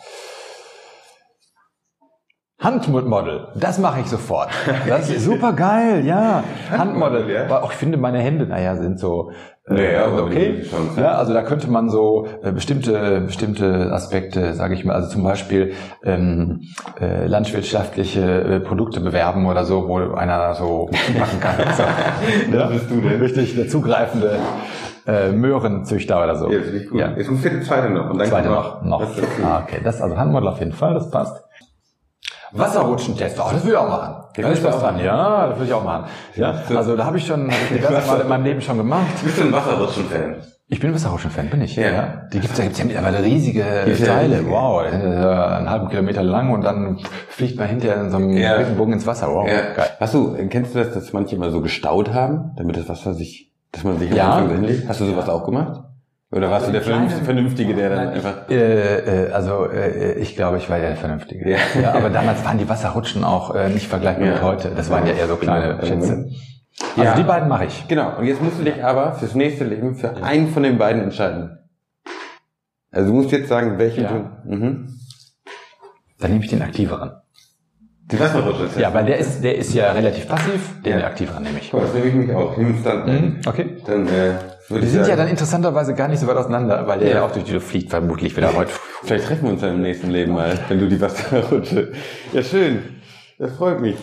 [2.60, 4.50] Handmodel, das mache ich sofort.
[4.88, 6.44] Das ist super geil, ja.
[6.70, 6.80] Handmodel.
[6.80, 7.44] Handmodel, ja.
[7.46, 9.32] Aber auch ich finde, meine Hände, naja, sind so
[9.68, 10.64] Naja, aber okay.
[10.96, 15.24] Ja, also da könnte man so äh, bestimmte bestimmte Aspekte, sage ich mal, also zum
[15.24, 15.74] Beispiel
[16.04, 16.62] ähm,
[17.02, 21.56] äh, landwirtschaftliche äh, Produkte bewerben oder so, wo einer so machen kann.
[21.76, 21.84] So.
[22.56, 23.20] Da bist du denn.
[23.20, 24.38] Richtig, der zugreifende
[25.08, 26.52] äh, Möhrenzüchter oder so.
[26.52, 27.00] Jetzt bin ich gut.
[27.00, 27.14] Ja.
[27.18, 28.12] Jetzt muss der zweite noch.
[28.12, 28.84] Und dann Zweite noch.
[28.84, 29.02] noch.
[29.44, 31.45] Ah, okay, das also Handmodel auf jeden Fall, das passt.
[32.58, 34.16] Wasserrutschentest, oh, das würde ich auch machen.
[34.38, 36.06] Den Da ist auch dran, ja, das würde ich auch machen.
[36.36, 39.06] Ja, also da habe ich schon, habe ich diverse Mal in meinem Leben schon gemacht.
[39.24, 40.36] Bist du ein Wasserrutschen-Fan?
[40.68, 41.76] Ich bin Wasserrutschen-Fan, bin ich.
[41.76, 42.24] Ja.
[42.34, 44.44] Die gibt's, da gibt's ja mittlerweile riesige ja Teile.
[44.50, 48.54] Wow, ja einen halben Kilometer lang und dann fliegt man hinterher in so einem Ja.
[48.54, 49.28] Regenbogen ins Wasser.
[49.30, 49.74] Wow, Ja.
[49.76, 49.90] geil.
[50.00, 53.52] Hast du, kennst du das, dass manche immer so gestaut haben, damit das Wasser sich,
[53.72, 54.42] dass man sich Ja.
[54.88, 55.82] Hast du sowas auch gemacht?
[56.32, 58.50] Oder warst du der Kleine- Vernünftige, der dann einfach...
[58.50, 61.50] Äh, äh, also äh, ich glaube, ich war ja der Vernünftige.
[61.50, 61.58] Ja.
[61.82, 61.94] Ja.
[61.94, 64.34] aber damals waren die Wasserrutschen auch äh, nicht vergleichbar Ja.
[64.34, 64.72] mit heute.
[64.76, 65.86] Das waren ja eher so kleine Ja.
[65.86, 66.30] Schätze.
[66.98, 67.16] Also Ja.
[67.16, 67.88] die beiden mache ich.
[67.88, 71.04] Genau, und jetzt musst du dich aber fürs nächste Leben für einen von den beiden
[71.04, 71.60] entscheiden.
[72.92, 74.10] Also du musst jetzt sagen, welchen Ja.
[74.46, 74.56] du...
[74.56, 74.90] Mhm.
[76.20, 77.12] Dann nehme ich den aktiveren.
[78.12, 80.82] Die Wasserrutsche ist Ja, weil der ist, der ist ja relativ passiv.
[80.84, 81.06] Den Ja.
[81.08, 81.72] aktiveren nehme ich.
[81.74, 82.56] Mal, das nehme ich mich auch.
[82.58, 83.06] Nimm es dann.
[83.06, 83.78] Mhm, okay.
[83.86, 84.32] Dann äh,
[84.70, 87.16] würde Die sind ja sagen, dann interessanterweise gar nicht so weit auseinander, weil der Ja.
[87.16, 88.72] ja auch durch die Luft fliegt, vermutlich wieder heute.
[89.04, 91.92] Vielleicht treffen wir uns dann im nächsten Leben mal, wenn du die Wasserrutsche.
[92.34, 92.80] Ja, schön.
[93.38, 93.98] Das freut mich.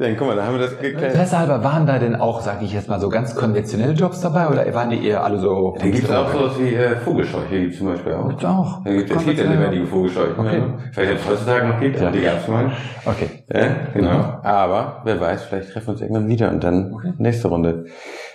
[0.00, 1.12] Dann guck mal, da haben wir das geklärt.
[1.12, 4.46] Interesse halber, waren da denn auch, sage ich jetzt mal, so ganz konventionelle Jobs dabei
[4.46, 5.74] oder waren die eher alle so...
[5.76, 8.28] Da gibt es auch sowas wie äh, Vogelscheuche, gibt zum Beispiel auch.
[8.28, 8.84] Gibt's auch.
[8.84, 10.38] Da gibt es viele lebendige Vogelscheuchen.
[10.38, 10.58] Okay.
[10.58, 10.78] Ja.
[10.92, 12.70] Vielleicht ob es heutzutage noch gibt, aber die gab es mal.
[13.06, 13.28] Okay.
[13.52, 14.38] Ja, genau.
[14.44, 17.86] Aber wer weiß, vielleicht treffen wir uns irgendwann wieder und dann nächste Runde.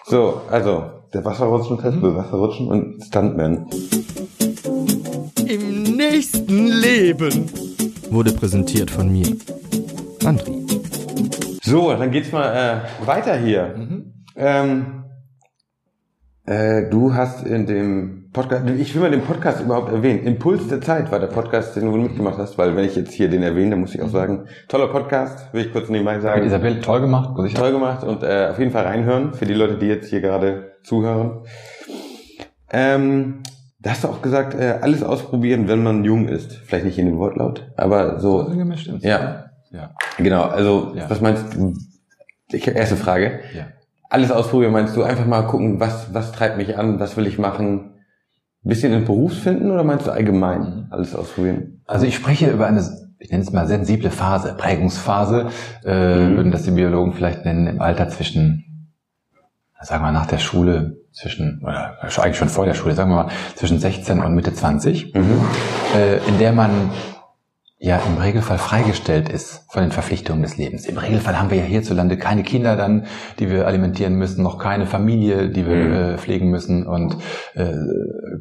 [0.05, 2.15] So, also der Wasserrutschen-Test, mhm.
[2.15, 3.67] Wasserrutschen und Stuntman.
[5.47, 7.49] Im nächsten Leben
[8.09, 9.27] wurde präsentiert von mir.
[10.25, 10.65] Andri.
[11.61, 12.53] So, dann geht's mal
[13.01, 13.75] äh, weiter hier.
[14.35, 15.03] Ähm,
[16.45, 20.23] äh, du hast in dem Podcast, ich will mal den Podcast überhaupt erwähnen.
[20.23, 23.29] Impuls der Zeit war der Podcast, den du mitgemacht hast, weil wenn ich jetzt hier
[23.29, 26.43] den erwähne, dann muss ich auch sagen, toller Podcast, will ich kurz nebenbei sagen.
[26.45, 29.53] Isabel, toll gemacht, muss ich Toll gemacht und äh, auf jeden Fall reinhören für die
[29.53, 31.43] Leute, die jetzt hier gerade zuhören.
[32.71, 33.43] Ähm,
[33.79, 36.53] da hast du auch gesagt, äh, alles ausprobieren, wenn man jung ist.
[36.53, 38.43] Vielleicht nicht in dem Wortlaut, aber so.
[38.49, 39.45] So gemischt ins- Ja.
[39.71, 39.91] Ja.
[40.17, 41.09] Genau, also Ja.
[41.09, 41.73] was meinst du?
[42.51, 43.39] Ich, erste Frage.
[43.55, 43.65] Ja.
[44.09, 47.37] Alles ausprobieren meinst du einfach mal gucken, was, was treibt mich an, was will ich
[47.39, 47.89] machen?
[48.63, 51.81] Bisschen in Berufsfinden oder meinst du allgemein alles ausprobieren?
[51.85, 52.81] Also ich spreche über eine,
[53.19, 55.47] ich nenne es mal sensible Phase, Prägungsphase,
[55.83, 56.35] äh, Mhm.
[56.37, 58.89] würden das die Biologen vielleicht nennen, im Alter zwischen,
[59.81, 63.31] sagen wir nach der Schule, zwischen, oder eigentlich schon vor der Schule, sagen wir mal,
[63.55, 65.41] zwischen 16 und Mitte 20, Mhm.
[65.95, 66.89] äh, in der man
[67.83, 70.85] ja im Regelfall freigestellt ist von den Verpflichtungen des Lebens.
[70.85, 73.07] Im Regelfall haben wir ja hierzulande keine Kinder dann,
[73.39, 75.93] die wir alimentieren müssen, noch keine Familie, die wir Mhm.
[75.93, 77.17] äh, pflegen müssen und
[77.55, 77.73] äh,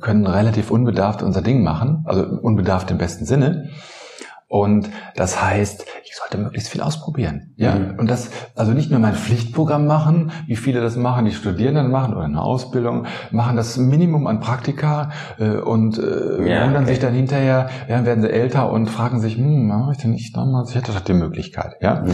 [0.00, 3.68] können relativ unbedarft unser Ding machen, also unbedarft im besten Sinne.
[4.52, 7.54] Und das heißt, ich sollte möglichst viel ausprobieren.
[7.56, 7.98] Ja, Mhm.
[7.98, 12.12] und das, also nicht nur mein Pflichtprogramm machen, wie viele das machen, die Studierenden machen
[12.12, 16.02] oder eine Ausbildung, machen das Minimum an Praktika äh, und äh,
[16.50, 16.88] Ja, wundern okay.
[16.92, 20.36] sich dann hinterher, ja, werden sie älter und fragen sich, hm, mache ich denn nicht
[20.36, 20.68] damals?
[20.68, 22.02] Ich hätte doch die Möglichkeit, ja.
[22.02, 22.10] Mhm.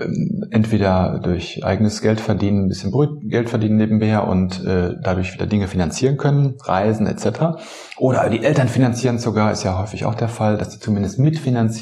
[0.00, 2.92] Ähm, entweder durch eigenes Geld verdienen, ein bisschen
[3.28, 7.58] Geld verdienen nebenher und äh, dadurch wieder Dinge finanzieren können, Reisen etc.
[7.98, 11.79] Oder die Eltern finanzieren sogar, ist ja häufig auch der Fall, dass sie zumindest mitfinanzieren.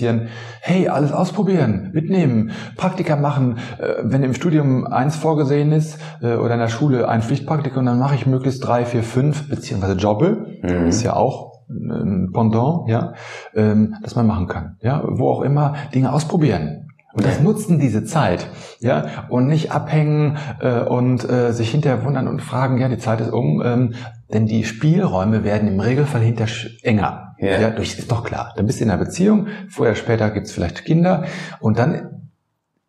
[0.61, 3.59] Hey, alles ausprobieren, mitnehmen, Praktika machen.
[3.79, 7.99] Äh, wenn im Studium eins vorgesehen ist äh, oder in der Schule ein Pflichtpraktikum, dann
[7.99, 10.59] mache ich möglichst drei, vier, fünf beziehungsweise Jobbe.
[10.63, 10.87] Mhm.
[10.87, 13.13] Ist ja auch ein Pendant, ja,
[13.55, 14.77] ähm, das man machen kann.
[14.81, 16.89] Ja, wo auch immer Dinge ausprobieren.
[17.15, 18.49] Und das nutzen diese Zeit,
[18.81, 23.21] ja, und nicht abhängen äh, und äh, sich hinterher wundern und fragen, ja, die Zeit
[23.21, 23.95] ist um, ähm,
[24.33, 26.47] denn die Spielräume werden im Regelfall hinter
[26.83, 27.28] enger.
[27.40, 27.61] Ja.
[27.61, 27.70] Ja.
[27.70, 28.53] durch ist doch klar.
[28.57, 31.24] Dann bist du in einer Beziehung, vorher, später gibt's vielleicht Kinder
[31.61, 32.31] und dann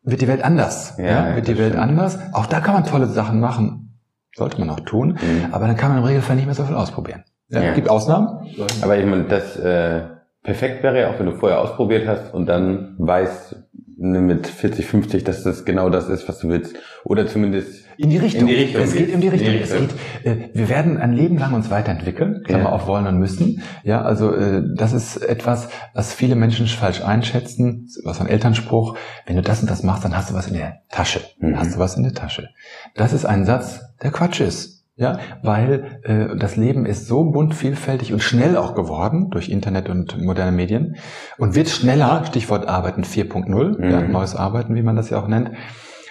[0.04, 0.96] wird die Welt anders.
[0.98, 1.84] Ja, Ja, wird die Welt stimmt.
[1.84, 2.18] anders.
[2.34, 3.98] Auch da kann man tolle Sachen machen.
[4.36, 5.18] Sollte man auch tun.
[5.22, 5.54] Mhm.
[5.54, 7.24] Aber dann kann man im Regelfall nicht mehr so viel ausprobieren.
[7.50, 7.74] Ja, Ja.
[7.74, 8.48] Gibt Ausnahmen.
[8.82, 10.02] Aber ich meine, das äh,
[10.44, 13.56] perfekt wäre ja auch, wenn du vorher ausprobiert hast und dann weißt
[14.00, 16.76] mit 40, 50, dass das genau das ist, was du willst.
[17.04, 18.42] Oder zumindest In die Richtung.
[18.42, 19.56] In die Richtung Es geht in die In die Richtung.
[19.62, 19.88] Es Richtung.
[20.24, 22.70] geht, äh, wir werden ein Leben lang uns weiterentwickeln, Klammer Ja.
[22.72, 23.62] auf wollen und müssen.
[23.84, 27.84] Ja, also äh, das ist etwas, was viele Menschen falsch einschätzen.
[27.88, 28.96] Das ist Was ein Elternspruch.
[29.26, 31.20] Wenn du das und das machst, dann hast du was in der Tasche.
[31.40, 31.60] Mhm.
[31.60, 32.50] hast du was in der Tasche.
[32.96, 34.79] Das ist ein Satz, der Quatsch ist.
[35.00, 39.88] Ja, weil äh, das Leben ist so bunt, vielfältig und schnell auch geworden durch Internet
[39.88, 40.98] und moderne Medien
[41.38, 43.90] und wird schneller, Stichwort Arbeiten 4.0, Mhm.
[43.90, 45.52] ja, neues Arbeiten, wie man das ja auch nennt.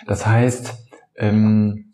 [0.07, 0.75] Das heißt,
[1.17, 1.93] ähm,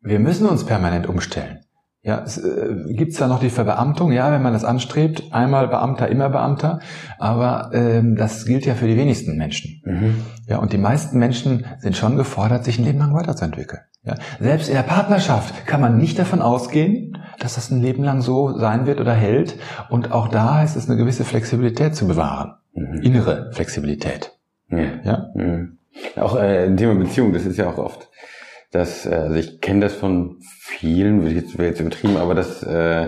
[0.00, 1.60] wir müssen uns permanent umstellen.
[2.02, 4.10] Ja, es äh, gibt's da noch die Verbeamtung?
[4.12, 6.80] Ja, wenn man das anstrebt, einmal Beamter, immer Beamter.
[7.18, 9.82] Aber ähm, das gilt ja für die wenigsten Menschen.
[9.84, 10.14] Mhm.
[10.46, 13.82] Ja, und die meisten Menschen sind schon gefordert, sich ein Leben lang weiterzuentwickeln.
[14.02, 18.22] Ja, selbst in der Partnerschaft kann man nicht davon ausgehen, dass das ein Leben lang
[18.22, 19.58] so sein wird oder hält.
[19.90, 22.54] Und auch da heißt es, eine gewisse Flexibilität zu bewahren.
[22.72, 23.02] Mhm.
[23.02, 24.32] Innere Flexibilität.
[24.70, 24.78] Ja.
[25.04, 25.76] Ja, Mhm.
[26.16, 28.09] Auch äh, im Thema Beziehung, das ist ja auch oft,
[28.72, 32.34] dass, äh, also ich kenne das von vielen, würde ich jetzt, wäre jetzt übertrieben, aber
[32.34, 33.06] dass äh,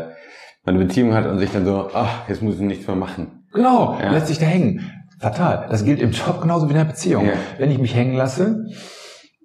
[0.64, 3.44] man eine Beziehung hat und sich dann so, ach, jetzt muss ich nichts mehr machen.
[3.52, 4.12] Genau, Ja.
[4.12, 4.90] lässt sich da hängen.
[5.20, 5.66] Fatal.
[5.70, 7.26] Das gilt im Job genauso wie in der Beziehung.
[7.26, 7.32] Ja.
[7.58, 8.64] Wenn ich mich hängen lasse,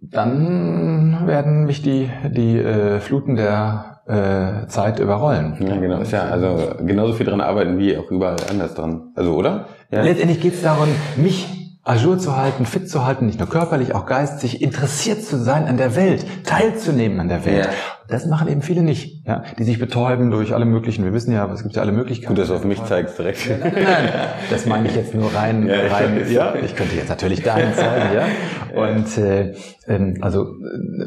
[0.02, 5.56] dann werden mich die, die äh, Fluten der äh, Zeit überrollen.
[5.60, 6.00] Ja, genau.
[6.00, 9.12] Ist ja also genauso viel dran arbeiten wie auch überall anders dran.
[9.16, 9.68] Also, oder?
[9.92, 10.02] Ja.
[10.02, 14.06] Letztendlich geht es darum, mich ajour zu halten, fit zu halten, nicht nur körperlich, auch
[14.06, 17.66] geistig, interessiert zu sein an der Welt, teilzunehmen an der Welt.
[17.66, 17.72] Ja.
[18.10, 21.52] Das machen eben viele nicht, ja, die sich betäuben durch alle möglichen, wir wissen ja,
[21.52, 22.36] es gibt ja alle Möglichkeiten.
[22.36, 23.50] Gut, dass du auf mich zeigst direkt.
[23.60, 24.10] Nein,
[24.50, 27.74] das meine ich jetzt nur rein, Ja, ich rein ja, ich könnte jetzt natürlich dahin
[27.74, 28.82] zeigen, ja.
[28.82, 29.56] Und äh,
[29.88, 30.46] ähm, also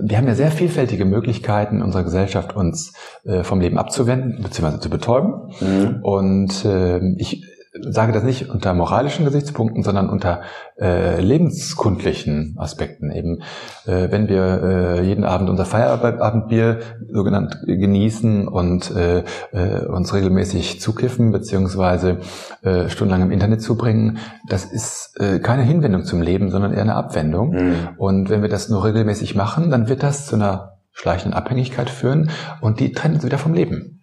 [0.03, 2.93] wir haben ja sehr vielfältige Möglichkeiten in unserer Gesellschaft, uns
[3.25, 4.81] äh, vom Leben abzuwenden bzw.
[4.81, 5.53] zu betäuben.
[5.61, 6.01] Mhm.
[6.03, 10.43] Und äh, ich sage das nicht unter moralischen Gesichtspunkten, sondern unter
[10.81, 13.13] äh, lebenskundlichen Aspekten.
[13.13, 13.43] Eben,
[13.87, 16.81] äh, wenn wir äh, jeden Abend unser Feierabendbier
[17.13, 22.19] sogenannt genießen und äh, äh, uns regelmäßig zukiffen beziehungsweise
[22.63, 24.19] äh, stundenlang im Internet zubringen,
[24.49, 27.51] das ist äh, keine Hinwendung zum Leben, sondern eher eine Abwendung.
[27.51, 27.89] Mhm.
[27.99, 32.31] Und wenn wir das nur regelmäßig machen, dann wird das zu einer schleichenden Abhängigkeit führen
[32.61, 34.00] und die trennen uns wieder vom Leben.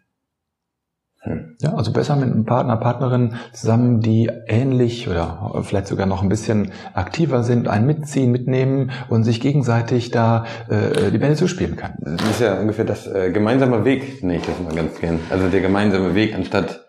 [1.28, 1.56] Hm.
[1.62, 6.30] Ja, also besser mit einem Partner, Partnerin zusammen, die ähnlich oder vielleicht sogar noch ein
[6.30, 11.96] bisschen aktiver sind, einen mitziehen, mitnehmen und sich gegenseitig da äh, die Bälle zuspielen kann.
[12.00, 15.20] Das ist ja ungefähr das äh, gemeinsame Weg, nenne ich das mal ganz gern.
[15.30, 16.86] Also der gemeinsame Weg anstatt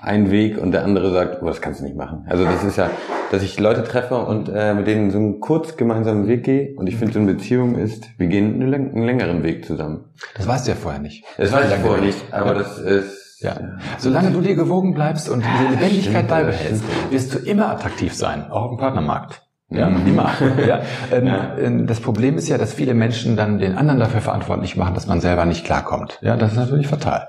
[0.00, 2.24] ein Weg und der andere sagt, oh, das kannst du nicht machen.
[2.28, 2.90] Also das ist ja,
[3.32, 6.86] dass ich Leute treffe und äh, mit denen so einen kurz gemeinsamen Weg gehe und
[6.86, 10.04] ich finde, so eine Beziehung ist, wir gehen einen, längeren Weg zusammen.
[10.36, 11.24] Das weißt du ja vorher nicht.
[11.36, 13.56] Das, das weiß ich vorher nicht, aber das ist ja.
[13.98, 18.70] Solange du dir gewogen bleibst und diese Lebendigkeit beibehältst, wirst du immer attraktiv sein, auch
[18.70, 19.42] im Partnermarkt.
[19.70, 20.06] Ja, mhm.
[20.06, 20.30] immer.
[20.66, 20.80] Ja.
[21.12, 21.56] Ähm, ja.
[21.56, 25.06] Ähm, das Problem ist ja, dass viele Menschen dann den anderen dafür verantwortlich machen, dass
[25.06, 26.18] man selber nicht klarkommt.
[26.22, 27.28] Ja, das ist natürlich fatal.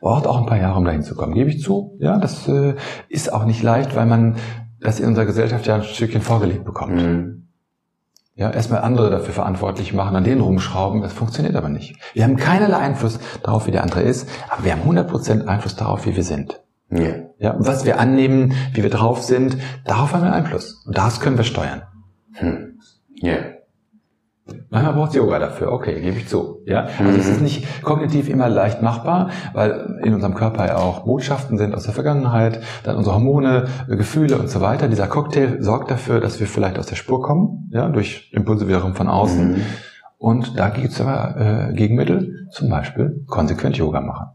[0.00, 1.34] Braucht auch ein paar Jahre, um dahin zu kommen.
[1.34, 1.96] Gebe ich zu.
[1.98, 2.74] Ja, das äh,
[3.08, 4.36] ist auch nicht leicht, weil man
[4.80, 6.96] das in unserer Gesellschaft ja ein Stückchen vorgelegt bekommt.
[6.96, 7.39] Mhm.
[8.40, 11.96] Ja, erstmal andere dafür verantwortlich machen, an denen rumschrauben, das funktioniert aber nicht.
[12.14, 16.06] Wir haben keinerlei Einfluss darauf, wie der andere ist, aber wir haben 100% Einfluss darauf,
[16.06, 16.58] wie wir sind.
[16.88, 17.16] Ja.
[17.38, 17.56] ja.
[17.58, 20.82] Was wir annehmen, wie wir drauf sind, darauf haben wir Einfluss.
[20.86, 21.82] Und das können wir steuern.
[22.32, 22.78] Hm.
[23.16, 23.36] Ja.
[24.70, 26.60] Manchmal braucht Yoga dafür, okay, gebe ich zu.
[26.64, 31.00] Ja, also es ist nicht kognitiv immer leicht machbar, weil in unserem Körper ja auch
[31.00, 34.88] Botschaften sind aus der Vergangenheit, dann unsere Hormone, Gefühle und so weiter.
[34.88, 38.94] Dieser Cocktail sorgt dafür, dass wir vielleicht aus der Spur kommen, ja, durch Impulse wiederum
[38.94, 39.52] von außen.
[39.52, 39.62] Mhm.
[40.18, 44.26] Und da gibt es aber äh, Gegenmittel, zum Beispiel konsequent Yoga machen.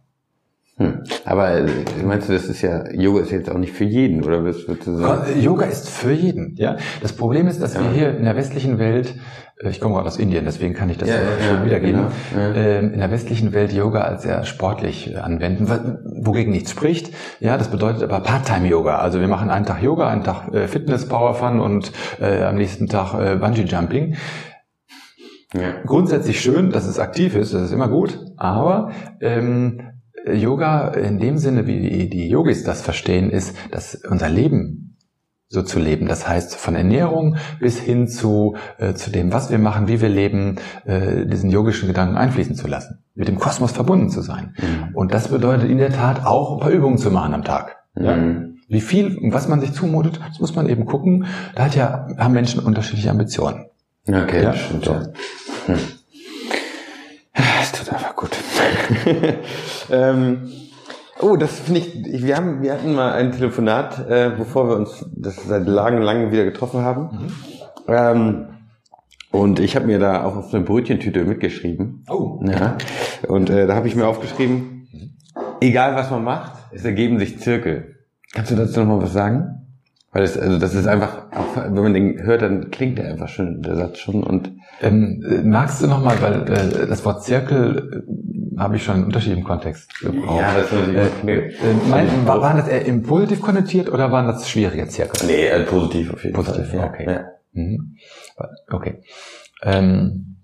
[0.78, 1.04] Hm.
[1.24, 1.68] Aber äh,
[2.04, 4.88] meinst du, das ist ja, Yoga ist jetzt auch nicht für jeden, oder was würdest
[4.88, 5.40] du sagen?
[5.40, 6.76] Yoga ist für jeden, ja.
[7.02, 7.82] Das Problem ist, dass ja.
[7.82, 10.98] wir hier in der westlichen Welt, äh, ich komme gerade aus Indien, deswegen kann ich
[10.98, 12.54] das ja, schon ja, wiedergeben, genau.
[12.56, 15.68] Ähm, in der westlichen Welt Yoga als sehr sportlich äh, anwenden,
[16.26, 17.14] wogegen nichts spricht.
[17.40, 18.98] Ja, das bedeutet aber Part-Time-Yoga.
[18.98, 22.88] Also wir machen einen Tag Yoga, einen Tag Fitness, Power Fun und äh, am nächsten
[22.88, 24.18] Tag äh, Bungee-Jumping.
[25.54, 25.82] Ja.
[25.86, 28.92] Grundsätzlich schön, dass es aktiv ist, das ist immer gut, aber
[29.22, 29.94] ähm,
[30.34, 34.85] Yoga in dem Sinne, wie die Yogis das verstehen, ist, dass unser Leben
[35.56, 36.08] so zu leben.
[36.08, 40.10] Das heißt, von Ernährung bis hin zu, äh, zu dem, was wir machen, wie wir
[40.10, 43.00] leben, äh, diesen yogischen Gedanken einfließen zu lassen.
[43.16, 44.54] Mit dem Kosmos verbunden zu sein.
[44.58, 44.96] Mhm.
[44.96, 47.78] Und das bedeutet in der Tat auch ein paar Übungen zu machen am Tag.
[47.98, 48.16] Ja?
[48.16, 48.60] Mhm.
[48.68, 51.26] Wie viel und was man sich zumutet, das muss man eben gucken.
[51.56, 53.66] Da hat ja, haben Menschen unterschiedliche Ambitionen.
[54.08, 54.54] Okay, ja?
[54.54, 54.86] stimmt.
[54.86, 55.04] Ja.
[55.66, 55.78] Hm.
[57.62, 58.32] Es tut einfach gut.
[59.92, 60.52] ähm,
[61.22, 65.06] oh, das finde ich, wir haben, wir hatten mal ein Telefonat, äh, bevor wir uns
[65.16, 67.02] das seit langem, langem wieder getroffen haben.
[67.02, 67.32] Mhm.
[67.88, 68.48] Ähm,
[69.32, 72.06] und ich habe mir da auch auf eine Brötchentüte mitgeschrieben.
[72.10, 72.40] Oh.
[72.44, 72.78] Ja.
[73.28, 74.88] Und äh, da habe ich mir aufgeschrieben,
[75.60, 77.96] egal was man macht, es ergeben sich Zirkel.
[78.34, 79.65] Kannst du dazu nochmal was sagen?
[80.16, 83.28] Weil es, also das ist einfach, auch, wenn man den hört, dann klingt der einfach
[83.28, 84.24] schon, der Satz schon.
[84.24, 84.50] Und
[84.82, 89.44] ähm, magst du nochmal, weil äh, das Wort Zirkel äh, habe ich schon in unterschiedlichem
[89.44, 90.40] Kontext gebraucht.
[90.40, 91.52] Ja, das äh, äh,
[91.90, 95.28] mein, war, waren das eher im positiv konnotiert oder waren das schwierige Zirkel?
[95.28, 96.88] Nee, äh, positiv auf jeden positiv, Fall.
[96.88, 97.12] Positiv, okay.
[97.12, 97.26] Ja.
[97.52, 97.98] Mhm.
[98.72, 99.02] Okay.
[99.64, 100.38] Ähm,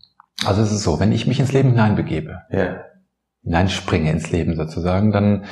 [0.46, 2.84] also es ist so, wenn ich mich ins Leben hineinbegebe, ja.
[3.44, 5.46] hineinspringe ins Leben sozusagen, dann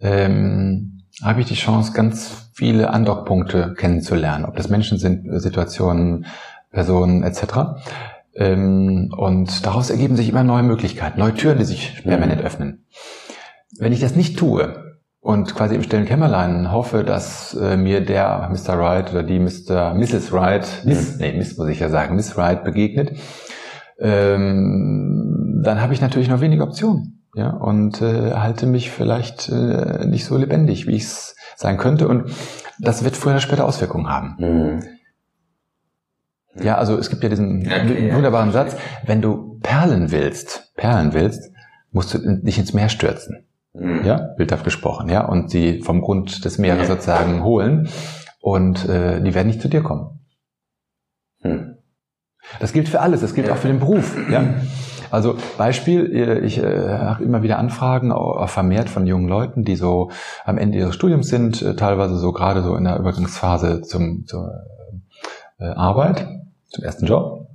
[0.00, 6.26] ähm, habe ich die Chance, ganz viele Andockpunkte kennenzulernen, ob das Menschen sind, Situationen,
[6.72, 7.42] Personen etc.
[8.34, 12.84] Ähm, und daraus ergeben sich immer neue Möglichkeiten, neue Türen, die sich permanent öffnen.
[13.78, 18.50] Wenn ich das nicht tue und quasi im stillen Kämmerlein hoffe, dass äh, mir der
[18.50, 18.76] Mr.
[18.76, 19.94] Wright oder die Mr.
[19.94, 20.32] Mrs.
[20.32, 23.12] Wright, Miss, nee, Miss muss ich ja sagen, Miss Wright begegnet,
[24.00, 30.04] ähm, dann habe ich natürlich noch wenige Optionen ja, und äh, halte mich vielleicht äh,
[30.06, 32.08] nicht so lebendig, wie ich es sein könnte.
[32.08, 32.32] Und
[32.80, 34.34] das wird früher oder später Auswirkungen haben.
[34.40, 34.82] Mhm.
[36.60, 38.54] Ja, also es gibt ja diesen okay, wunderbaren ja.
[38.54, 38.76] Satz,
[39.06, 41.52] wenn du Perlen willst, Perlen willst,
[41.92, 43.46] musst du dich ins Meer stürzen.
[43.72, 44.04] Mhm.
[44.04, 46.94] Ja, bildhaft gesprochen, ja, und sie vom Grund des Meeres ja.
[46.96, 47.88] sozusagen holen
[48.40, 50.18] und äh, die werden nicht zu dir kommen.
[51.44, 51.76] Mhm.
[52.58, 53.52] Das gilt für alles, das gilt ja.
[53.52, 54.42] auch für den Beruf, ja.
[55.10, 59.76] Also Beispiel, äh, ich äh, habe immer wieder Anfragen, auch vermehrt von jungen Leuten, die
[59.76, 60.10] so
[60.44, 64.52] am Ende ihres Studiums sind, äh, teilweise so gerade so in der Übergangsphase zum, zur
[65.58, 66.26] äh, Arbeit,
[66.68, 67.48] zum ersten Job.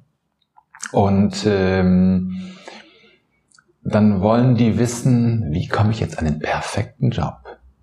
[0.91, 2.53] Und ähm,
[3.83, 7.35] dann wollen die wissen, wie komme ich jetzt an den perfekten Job?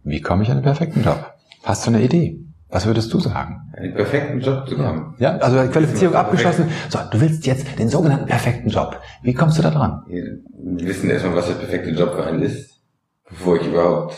[0.03, 1.35] Wie komme ich an den perfekten Job?
[1.63, 2.41] Hast du eine Idee?
[2.73, 3.73] Was würdest du sagen?
[3.77, 5.15] Einen perfekten Job zu haben.
[5.19, 6.69] Ja, also Qualifizierung abgeschlossen.
[6.89, 9.01] So, du willst jetzt den sogenannten perfekten Job.
[9.23, 10.03] Wie kommst du da dran?
[10.07, 10.39] Wir
[10.87, 12.81] wissen erstmal, was der perfekte Job für einen ist,
[13.29, 14.17] bevor ich überhaupt.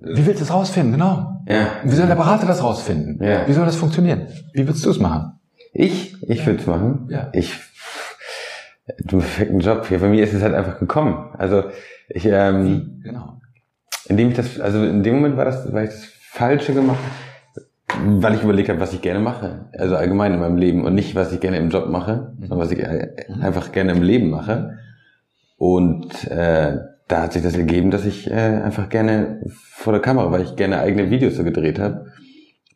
[0.00, 0.92] Wie willst du es rausfinden?
[0.92, 1.40] Genau.
[1.48, 1.68] Ja.
[1.84, 3.22] Wie soll der Berater das rausfinden?
[3.22, 3.46] Ja.
[3.46, 4.26] Wie soll das funktionieren?
[4.52, 5.38] Wie würdest du es machen?
[5.72, 6.16] Ich?
[6.22, 7.06] Ich würde es machen.
[7.10, 7.28] Ja.
[7.32, 7.60] Ich.
[8.98, 9.88] Den perfekten Job.
[9.90, 11.30] Ja, bei mir ist es halt einfach gekommen.
[11.38, 11.64] Also
[12.08, 13.40] ich, ähm, Genau.
[14.08, 16.98] indem ich das, also in dem Moment war das, weil ich das Falsche gemacht,
[18.04, 19.66] weil ich überlegt habe, was ich gerne mache.
[19.76, 22.70] Also allgemein in meinem Leben und nicht, was ich gerne im Job mache, sondern was
[22.70, 23.08] ich äh,
[23.40, 24.78] einfach gerne im Leben mache.
[25.56, 26.78] Und äh,
[27.08, 29.40] da hat sich das ergeben, dass ich äh, einfach gerne
[29.70, 32.06] vor der Kamera, weil ich gerne eigene Videos so gedreht habe.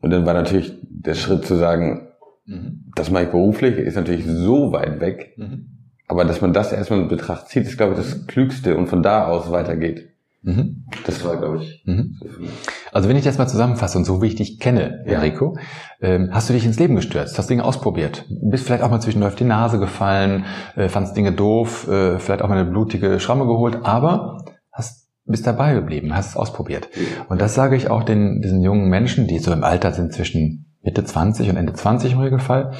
[0.00, 2.04] Und dann war natürlich der Schritt zu sagen,
[2.50, 2.84] Mhm.
[2.94, 5.34] das mache ich beruflich, ist natürlich so weit weg.
[5.36, 5.66] Mhm.
[6.06, 9.02] Aber dass man das erstmal in Betracht zieht, ist, glaube ich, das Klügste und von
[9.02, 10.08] da aus weitergeht.
[10.42, 10.84] Mhm.
[11.04, 12.16] Das war, glaube ich, Mhm.
[12.22, 12.26] so.
[12.92, 15.04] Also wenn ich das mal zusammenfasse und so wie ich dich kenne.
[15.04, 15.56] Enrico,
[16.00, 19.32] ähm, hast du dich ins Leben gestürzt, hast Dinge ausprobiert, bist vielleicht auch mal zwischendurch
[19.32, 20.44] auf die Nase gefallen,
[20.76, 25.46] äh, fandst Dinge doof, äh, vielleicht auch mal eine blutige Schramme geholt, aber hast bist
[25.46, 26.88] dabei geblieben, hast es ausprobiert.
[27.28, 30.74] Und das sage ich auch den diesen jungen Menschen, die so im Alter sind zwischen
[30.82, 32.72] Mitte 20 und Ende 20 im Regelfall.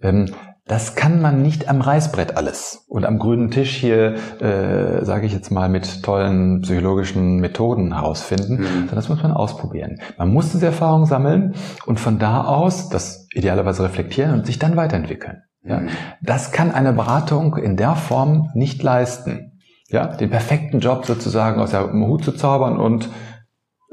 [0.00, 0.30] Ähm,
[0.66, 5.32] das kann man nicht am Reißbrett alles und am grünen Tisch hier, äh, sage ich
[5.32, 8.64] jetzt mal, mit tollen psychologischen Methoden herausfinden, Mhm.
[8.64, 10.00] sondern das muss man ausprobieren.
[10.18, 11.54] Man muss diese Erfahrung sammeln
[11.86, 15.42] und von da aus das idealerweise reflektieren und sich dann weiterentwickeln.
[15.62, 15.80] Ja?
[15.80, 15.88] Mhm.
[16.20, 19.52] Das kann eine Beratung in der Form nicht leisten.
[19.88, 23.08] Ja, den perfekten Job sozusagen aus dem Hut zu zaubern und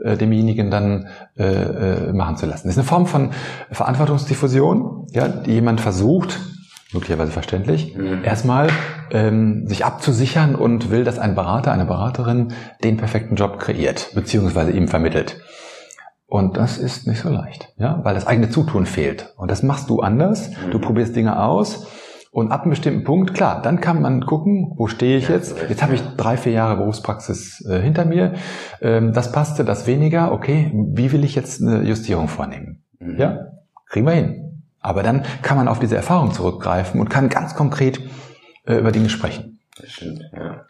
[0.03, 1.05] äh, demjenigen dann
[1.37, 2.67] äh, äh, machen zu lassen.
[2.67, 3.29] Das ist eine Form von
[3.69, 6.39] Verantwortungsdiffusion, ja, die jemand versucht,
[6.93, 8.23] möglicherweise verständlich, Mhm.
[8.23, 8.69] erstmal
[9.11, 14.71] ähm, sich abzusichern und will, dass ein Berater, eine Beraterin den perfekten Job kreiert, beziehungsweise
[14.71, 15.39] ihm vermittelt.
[16.25, 19.33] Und das ist nicht so leicht, ja, weil das eigene Zutun fehlt.
[19.37, 20.49] Und das machst du anders.
[20.71, 21.87] Du probierst Dinge aus.
[22.31, 25.55] Und ab einem bestimmten Punkt, klar, dann kann man gucken, wo stehe ich Ja, jetzt?
[25.69, 28.33] Jetzt habe ich drei, vier Jahre Berufspraxis äh, hinter mir.
[28.81, 30.31] Ähm, das passte, das weniger.
[30.31, 32.83] Okay, wie will ich jetzt eine Justierung vornehmen?
[32.99, 33.19] Mhm.
[33.19, 33.37] Ja,
[33.87, 34.42] kriegen wir hin.
[34.83, 37.99] Aber dann kann man auf diese Erfahrung zurückgreifen und kann ganz konkret
[38.65, 39.59] äh, über Dinge sprechen.
[39.79, 40.65] Das stimmt, ja.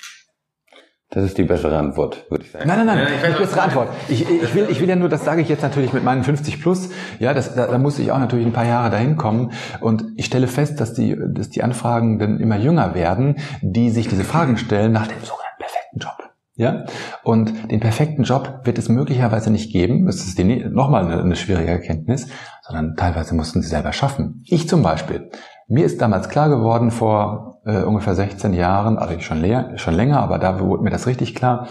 [1.14, 2.68] Das ist die bessere Antwort, würde ich sagen.
[2.68, 3.90] Nein, nein, nein, Ja, nicht bessere Antwort.
[4.10, 6.60] Ich, ich, will, ich will ja nur, das sage ich jetzt natürlich mit meinen 50
[6.60, 6.90] plus,
[7.20, 9.52] ja, das, da, da muss ich auch natürlich ein paar Jahre dahin kommen.
[9.80, 14.08] Und ich stelle fest, dass die, dass die Anfragen dann immer jünger werden, die sich
[14.08, 16.34] diese Fragen stellen nach dem sogenannten perfekten Job.
[16.56, 16.86] Ja,
[17.24, 20.08] und den perfekten Job wird es möglicherweise nicht geben.
[20.08, 22.28] Das ist die, nochmal eine, eine schwierige Erkenntnis,
[22.64, 24.42] sondern teilweise mussten sie selber schaffen.
[24.46, 25.30] Ich zum Beispiel.
[25.68, 30.22] Mir ist damals klar geworden, vor äh, ungefähr 16 Jahren, also schon, leer, schon länger,
[30.22, 31.68] aber da wurde mir das richtig klar,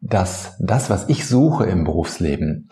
[0.00, 2.68] dass das, was ich suche im Berufsleben,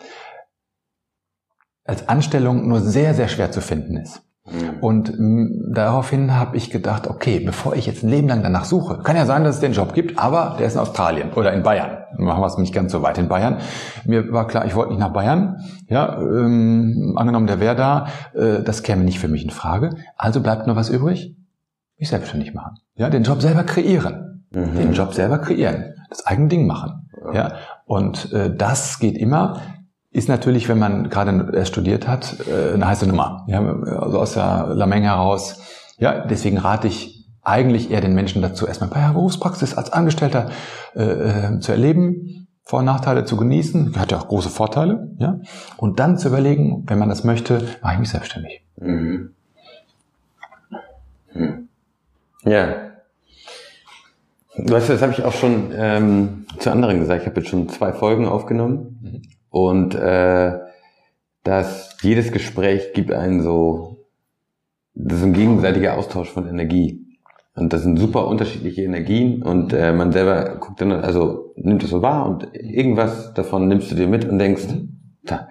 [1.83, 4.21] als Anstellung nur sehr, sehr schwer zu finden ist.
[4.51, 4.79] Mhm.
[4.79, 8.99] Und mh, daraufhin habe ich gedacht, okay, bevor ich jetzt ein Leben lang danach suche,
[8.99, 11.63] kann ja sein, dass es den Job gibt, aber der ist in Australien oder in
[11.63, 11.97] Bayern.
[12.17, 13.57] Machen wir es nicht ganz so weit in Bayern.
[14.05, 15.57] Mir war klar, ich wollte nicht nach Bayern.
[15.87, 19.91] Ja, ähm, angenommen, der wäre da, äh, das käme nicht für mich in Frage.
[20.17, 21.35] Also bleibt nur was übrig?
[21.97, 22.77] Mich selbstständig machen.
[22.95, 24.45] Ja, den Job selber kreieren.
[24.51, 24.75] Mhm.
[24.75, 25.93] Den Job selber kreieren.
[26.09, 27.07] Das eigene Ding machen.
[27.33, 27.53] Ja,
[27.85, 29.61] und äh, das geht immer.
[30.13, 33.45] Ist natürlich, wenn man gerade erst studiert hat, äh, eine heiße Nummer.
[33.47, 35.61] Ja, also aus der Lameng heraus.
[35.99, 39.93] Ja, deswegen rate ich eigentlich eher den Menschen dazu, erstmal ein paar Jahre Berufspraxis als
[39.93, 40.51] Angestellter
[40.95, 45.39] äh, äh, zu erleben, Vor- und Nachteile zu genießen, hat ja auch große Vorteile, ja,
[45.77, 48.63] und dann zu überlegen, wenn man das möchte, mache ich mich selbstständig.
[48.77, 49.31] Mhm.
[51.29, 51.69] Hm.
[52.43, 52.67] Ja.
[54.57, 57.21] Weißt du, das habe ich auch schon ähm, zu anderen gesagt.
[57.21, 59.21] Ich habe jetzt schon zwei Folgen aufgenommen Mhm.
[59.51, 60.57] Und äh,
[61.43, 64.07] dass jedes Gespräch gibt einen so,
[64.95, 67.05] das ist ein gegenseitiger Austausch von Energie.
[67.53, 71.89] Und das sind super unterschiedliche Energien und äh, man selber guckt dann, also nimmt es
[71.89, 74.63] so wahr und irgendwas davon nimmst du dir mit und denkst,
[75.23, 75.49] da.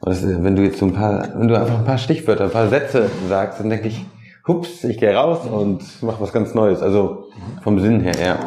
[0.00, 2.44] Und das, ist, wenn du jetzt so ein paar, wenn du einfach ein paar Stichwörter,
[2.44, 4.04] ein paar Sätze sagst, dann denke ich,
[4.46, 6.82] hups, ich gehe raus und mache was ganz Neues.
[6.82, 7.26] Also
[7.62, 8.38] vom Sinn her, ja.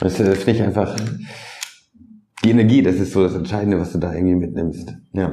[0.00, 0.96] Das, das finde ich einfach,
[2.44, 4.94] die Energie, das ist so das Entscheidende, was du da irgendwie mitnimmst.
[5.12, 5.32] Ja.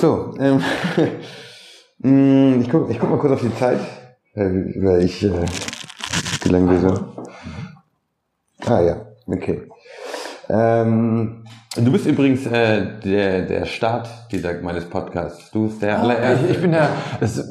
[0.00, 0.60] So, ähm,
[1.98, 3.78] mm, ich guck, ich guck mal kurz auf die Zeit,
[4.34, 5.46] weil, weil ich, äh,
[6.42, 7.06] wie lange wir so.
[8.66, 9.68] Ah ja, okay.
[10.48, 11.44] Ähm,
[11.76, 15.50] du bist übrigens äh, der, der Start dieser, meines Podcasts.
[15.50, 16.46] Du bist der allererste.
[16.46, 16.88] Ich, ich bin der,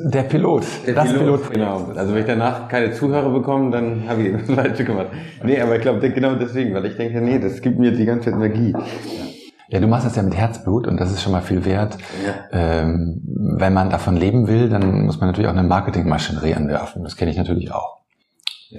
[0.05, 1.53] der Pilot, Der das Pilot, Pilot.
[1.53, 1.91] genau.
[1.95, 5.07] Also wenn ich danach keine Zuhörer bekomme, dann habe ich das falsche gemacht.
[5.43, 8.29] Nee, aber ich glaube genau deswegen, weil ich denke, nee, das gibt mir die ganze
[8.29, 8.73] Energie.
[9.69, 11.97] Ja, du machst das ja mit Herzblut und das ist schon mal viel wert.
[12.51, 13.21] Ähm,
[13.57, 17.03] wenn man davon leben will, dann muss man natürlich auch eine Marketingmaschinerie anwerfen.
[17.03, 18.00] Das kenne ich natürlich auch.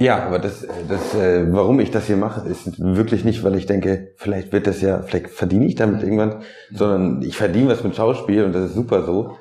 [0.01, 3.67] Ja, aber das, das, äh, warum ich das hier mache, ist wirklich nicht, weil ich
[3.67, 7.95] denke, vielleicht wird das ja, vielleicht verdiene ich damit irgendwann, sondern ich verdiene was mit
[7.95, 9.37] Schauspiel und das ist super so.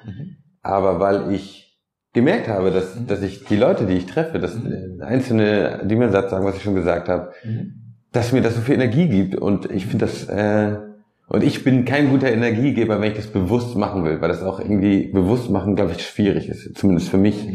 [0.61, 1.79] Aber weil ich
[2.13, 6.05] gemerkt habe, dass, dass ich die Leute, die ich treffe, dass äh, einzelne, die mir
[6.05, 7.31] einen Satz sagen, was ich schon gesagt habe,
[8.11, 10.77] dass mir das so viel Energie gibt und ich finde das äh,
[11.31, 14.59] und ich bin kein guter Energiegeber, wenn ich das bewusst machen will, weil das auch
[14.59, 17.47] irgendwie bewusst machen, glaube ich, schwierig ist, zumindest für mich.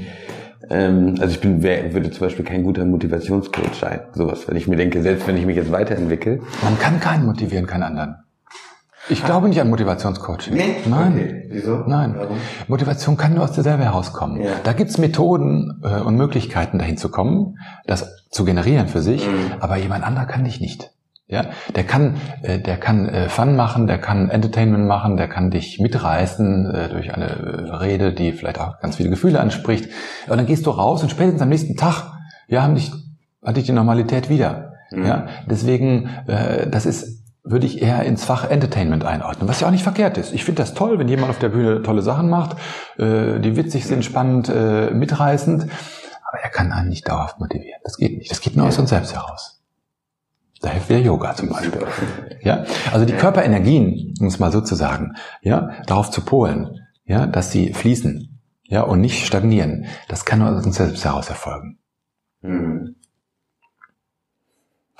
[0.70, 4.66] Ähm, also ich bin wär, würde zum Beispiel kein guter Motivationscoach sein, sowas, wenn ich
[4.68, 6.40] mir denke, selbst wenn ich mich jetzt weiterentwickle.
[6.62, 8.16] Man kann keinen motivieren, keinen anderen.
[9.08, 10.56] Ich glaube nicht an Motivationscoaching.
[10.88, 11.12] Nein.
[11.14, 11.44] Okay.
[11.50, 11.84] Wieso?
[11.86, 12.14] Nein.
[12.16, 12.38] Warum?
[12.66, 14.42] Motivation kann nur aus dir selber herauskommen.
[14.42, 14.50] Ja.
[14.64, 17.56] Da gibt's Methoden äh, und Möglichkeiten, dahin zu kommen,
[17.86, 19.52] das zu generieren für sich, Mhm.
[19.60, 20.90] aber jemand anderer kann dich nicht.
[21.28, 25.50] Ja, der kann, äh, der kann äh, Fun machen, der kann Entertainment machen, der kann
[25.50, 29.90] dich mitreißen äh, durch eine äh, Rede, die vielleicht auch ganz viele Gefühle anspricht.
[30.28, 32.12] Und dann gehst du raus und spätestens am nächsten Tag,
[32.46, 32.92] ja, haben dich,
[33.44, 34.74] hat dich die Normalität wieder.
[34.92, 39.72] Ja, deswegen, äh, das ist würde ich eher ins Fach Entertainment einordnen, was ja auch
[39.72, 40.32] nicht verkehrt ist.
[40.34, 42.56] Ich finde das toll, wenn jemand auf der Bühne tolle Sachen macht,
[42.98, 47.80] äh, die witzig sind, spannend, äh, mitreißend, aber er kann einen nicht dauerhaft motivieren.
[47.84, 48.30] Das geht nicht.
[48.30, 49.55] Das geht nur aus uns selbst heraus.
[50.60, 51.82] Da hilft wieder Yoga zum Beispiel.
[52.40, 57.26] Ja, also die Körperenergien, um es mal so zu sagen, ja, darauf zu polen, ja,
[57.26, 59.86] dass sie fließen, ja, und nicht stagnieren.
[60.08, 61.78] Das kann nur aus uns selbst heraus erfolgen.
[62.40, 62.96] Mhm.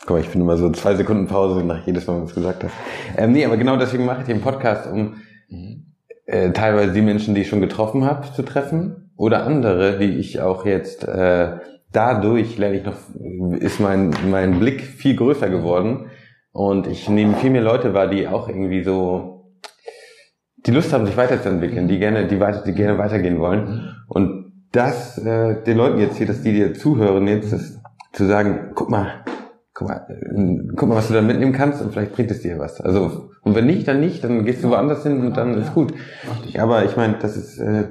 [0.02, 2.34] Guck mal, ich finde immer so zwei Sekunden Pause nach jedes Mal, wenn du es
[2.34, 2.72] gesagt hast.
[3.16, 5.16] Ähm, nee, aber genau deswegen mache ich den Podcast, um
[6.26, 10.40] äh, teilweise die Menschen, die ich schon getroffen habe, zu treffen oder andere, die ich
[10.40, 11.58] auch jetzt äh,
[11.96, 12.96] dadurch lerne ich noch,
[13.58, 16.10] ist mein mein Blick viel größer geworden
[16.52, 19.54] und ich nehme viel mehr Leute wahr, die auch irgendwie so
[20.58, 23.94] die Lust haben, sich weiterzuentwickeln, die gerne, die weiter, die gerne weitergehen wollen.
[24.08, 27.80] Und das äh, den Leuten jetzt hier, dass die dir zuhören jetzt, ist,
[28.12, 29.24] zu sagen, guck mal,
[29.72, 30.06] guck mal,
[30.74, 32.80] guck mal, was du da mitnehmen kannst und vielleicht bringt es dir was.
[32.80, 35.94] Also und wenn nicht, dann nicht, dann gehst du woanders hin und dann ist gut.
[36.58, 37.84] Aber ich meine, das ist äh,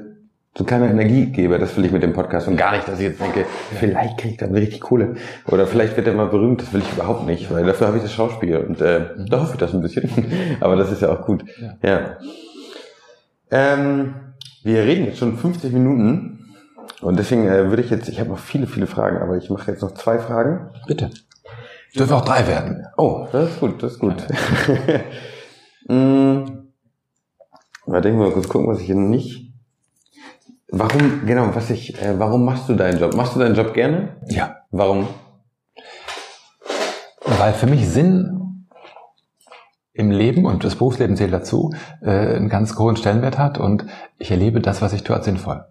[0.57, 3.07] so ein kleiner Energiegeber, das will ich mit dem Podcast und gar nicht, dass ich
[3.07, 3.45] jetzt denke,
[3.77, 5.15] vielleicht kriege ich dann richtig Kohle
[5.47, 8.03] oder vielleicht wird er mal berühmt, das will ich überhaupt nicht, weil dafür habe ich
[8.03, 10.09] das Schauspiel und äh, da hoffe ich das ein bisschen,
[10.61, 11.43] aber das ist ja auch gut.
[11.81, 12.17] Ja.
[13.51, 14.15] Ähm,
[14.63, 16.55] wir reden jetzt schon 50 Minuten
[17.01, 19.69] und deswegen äh, würde ich jetzt, ich habe noch viele, viele Fragen, aber ich mache
[19.69, 20.69] jetzt noch zwei Fragen.
[20.87, 21.09] Bitte.
[21.97, 22.87] Dürfen auch drei werden.
[22.95, 24.15] Oh, das ist gut, das ist gut.
[25.87, 26.43] mm,
[27.85, 29.44] warte, ich mal kurz gucken, was ich hier nicht.
[30.78, 33.15] Warum, genau, was ich, äh, warum machst du deinen Job?
[33.15, 34.17] Machst du deinen Job gerne?
[34.28, 34.57] Ja.
[34.71, 35.07] Warum?
[37.21, 38.67] Weil für mich Sinn
[39.93, 43.86] im Leben und das Berufsleben zählt dazu, äh, einen ganz hohen Stellenwert hat und
[44.17, 45.63] ich erlebe das, was ich tue, als sinnvoll.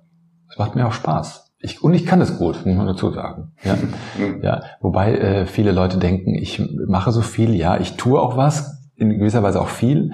[0.50, 1.52] Es macht mir auch Spaß.
[1.58, 3.52] Ich, und ich kann es gut, muss man dazu sagen.
[3.62, 3.76] Ja,
[4.42, 4.62] ja.
[4.80, 9.10] Wobei äh, viele Leute denken, ich mache so viel, ja, ich tue auch was, in
[9.18, 10.12] gewisser Weise auch viel,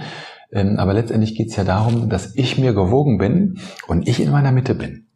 [0.52, 4.30] ähm, aber letztendlich geht es ja darum, dass ich mir gewogen bin und ich in
[4.30, 5.06] meiner Mitte bin.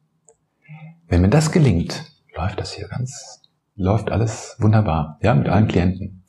[1.08, 2.04] Wenn mir das gelingt,
[2.36, 3.42] läuft das hier ganz,
[3.76, 6.24] läuft alles wunderbar, ja, mit allen Klienten.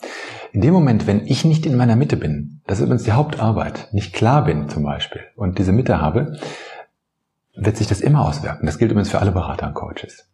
[0.51, 3.89] In dem Moment, wenn ich nicht in meiner Mitte bin, das ist übrigens die Hauptarbeit,
[3.91, 6.37] nicht klar bin zum Beispiel und diese Mitte habe,
[7.55, 8.65] wird sich das immer auswirken.
[8.65, 10.29] Das gilt übrigens für alle Berater und Coaches.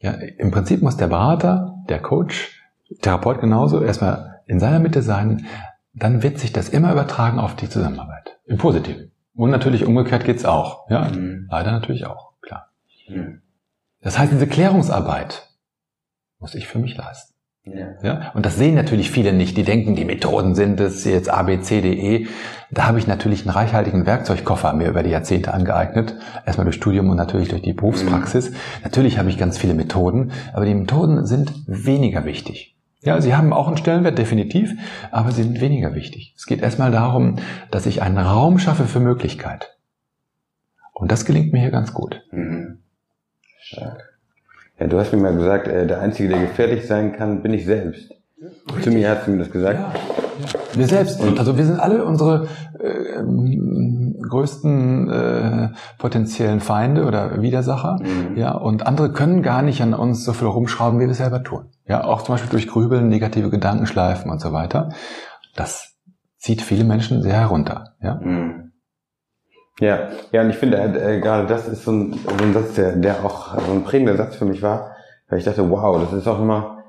[0.00, 2.60] Ja, Im Prinzip muss der Berater, der Coach,
[3.00, 5.46] Therapeut genauso, erstmal in seiner Mitte sein,
[5.94, 8.38] dann wird sich das immer übertragen auf die Zusammenarbeit.
[8.46, 9.12] Im Positiven.
[9.34, 10.88] Und natürlich umgekehrt geht's auch.
[10.90, 11.46] Ja, Mhm.
[11.50, 12.68] leider natürlich auch, klar.
[14.00, 15.48] Das heißt, diese Klärungsarbeit
[16.38, 17.32] muss ich für mich leisten.
[17.64, 17.86] Ja.
[18.02, 19.56] Ja, und das sehen natürlich viele nicht.
[19.56, 22.26] Die denken, die Methoden sind es jetzt A, B, C, D, E.
[22.72, 26.16] Da habe ich natürlich einen reichhaltigen Werkzeugkoffer mir über die Jahrzehnte angeeignet.
[26.44, 28.52] Erstmal durch Studium und natürlich durch die Berufspraxis.
[28.82, 32.74] Natürlich habe ich ganz viele Methoden, aber die Methoden sind weniger wichtig.
[33.02, 34.72] Ja, sie haben auch einen Stellenwert, definitiv,
[35.10, 36.34] aber sie sind weniger wichtig.
[36.36, 37.36] Es geht erstmal darum,
[37.70, 39.76] dass ich einen Raum schaffe für Möglichkeit.
[40.92, 42.22] Und das gelingt mir hier ganz gut.
[42.30, 42.78] Mhm.
[43.58, 44.18] Stark.
[44.78, 47.64] Ja, du hast mir mal gesagt, äh, der Einzige, der gefährlich sein kann, bin ich
[47.64, 48.14] selbst.
[48.82, 49.78] Zu mir hast du mir das gesagt.
[49.78, 50.60] Ja, ja.
[50.74, 51.20] Wir selbst.
[51.38, 53.22] Also wir sind alle unsere äh,
[54.28, 55.68] größten äh,
[55.98, 57.98] potenziellen Feinde oder Widersacher.
[58.00, 58.36] Mhm.
[58.36, 61.42] Ja, und andere können gar nicht an uns so viel rumschrauben, wie wir es selber
[61.42, 61.66] tun.
[61.86, 64.90] Ja, auch zum Beispiel durch Grübeln, negative Gedankenschleifen und so weiter.
[65.54, 65.94] Das
[66.38, 67.94] zieht viele Menschen sehr herunter.
[68.00, 68.14] Ja.
[68.14, 68.72] Mhm.
[69.80, 72.92] Ja, ja, und ich finde, äh, gerade das ist so ein, so ein Satz, der,
[72.96, 74.92] der auch so ein prägender Satz für mich war,
[75.28, 76.81] weil ich dachte, wow, das ist auch immer,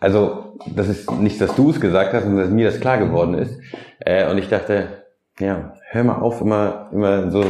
[0.00, 3.34] also das ist nicht, dass du es gesagt hast, sondern dass mir das klar geworden
[3.34, 3.58] ist.
[4.00, 5.04] Äh, und ich dachte,
[5.38, 7.44] ja, hör mal auf, immer, immer so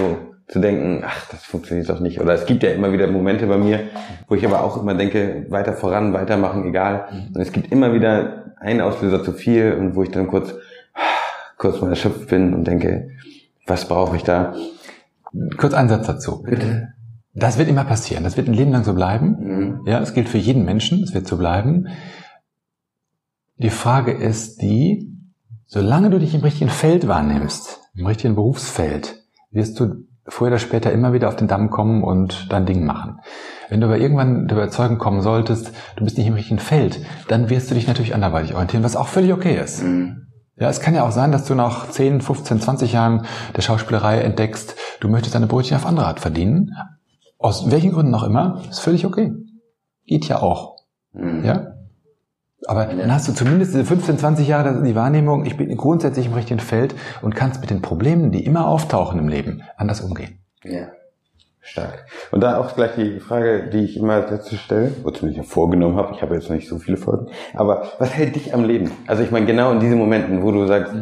[0.49, 2.21] zu denken, ach, das funktioniert doch nicht.
[2.21, 3.81] Oder es gibt ja immer wieder Momente bei mir,
[4.29, 7.09] wo ich aber auch immer denke, weiter voran, weitermachen, egal.
[7.35, 10.55] Und es gibt immer wieder einen Auslöser zu viel und wo ich dann kurz,
[11.59, 13.11] kurz mal erschöpft bin und denke,
[13.67, 14.55] was brauche ich da?
[15.59, 16.43] Kurz ein Satz dazu.
[16.43, 16.95] Bitte.
[17.35, 18.25] Das wird immer passieren.
[18.25, 19.37] Das wird ein Leben lang so bleiben.
[19.39, 19.81] Mhm.
[19.87, 21.03] Ja, es gilt für jeden Menschen.
[21.03, 21.89] Es wird so bleiben.
[23.57, 25.13] Die Frage ist die,
[25.67, 30.93] solange du dich im richtigen Feld wahrnimmst, im richtigen Berufsfeld, wirst du früher oder später
[30.93, 33.19] immer wieder auf den Damm kommen und dein Ding machen.
[33.69, 37.51] Wenn du aber irgendwann der Überzeugung kommen solltest, du bist nicht im richtigen Feld, dann
[37.51, 39.83] wirst du dich natürlich anderweitig orientieren, was auch völlig okay ist.
[39.83, 40.27] Mhm.
[40.57, 43.27] Ja, es kann ja auch sein, dass du nach 10, 15, 20 Jahren
[43.57, 46.73] der Schauspielerei entdeckst, du möchtest deine Brötchen auf andere Art verdienen.
[47.39, 49.33] Aus welchen Gründen auch immer, ist völlig okay.
[50.07, 50.77] Geht ja auch.
[51.13, 51.45] Mhm.
[51.45, 51.75] Ja?
[52.67, 56.35] Aber dann hast du zumindest diese 15, 20 Jahre die Wahrnehmung, ich bin grundsätzlich im
[56.35, 60.41] richtigen Feld und kannst mit den Problemen, die immer auftauchen im Leben, anders umgehen.
[60.65, 60.89] Ja.
[61.61, 62.07] Stark.
[62.31, 65.43] Und da auch gleich die Frage, die ich immer als letztes stelle, wozu ich ja
[65.43, 68.65] vorgenommen habe, ich habe jetzt noch nicht so viele Folgen, aber was hält dich am
[68.65, 68.91] Leben?
[69.07, 70.95] Also ich meine, genau in diesen Momenten, wo du sagst,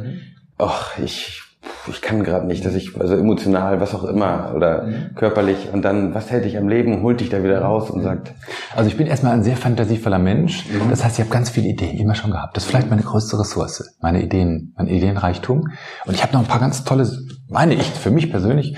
[0.58, 1.42] ach, ich,
[1.88, 6.14] ich kann gerade nicht, dass ich, also emotional, was auch immer, oder körperlich, und dann,
[6.14, 8.34] was hält dich am Leben, holt dich da wieder raus und sagt,
[8.74, 10.66] Also ich bin erstmal ein sehr fantasievoller Mensch.
[10.90, 12.56] Das heißt, ich habe ganz viele Ideen, immer schon gehabt.
[12.56, 15.68] Das ist vielleicht meine größte Ressource, meine Ideen, mein Ideenreichtum.
[16.04, 17.08] Und ich habe noch ein paar ganz tolle,
[17.48, 18.76] meine ich, für mich persönlich,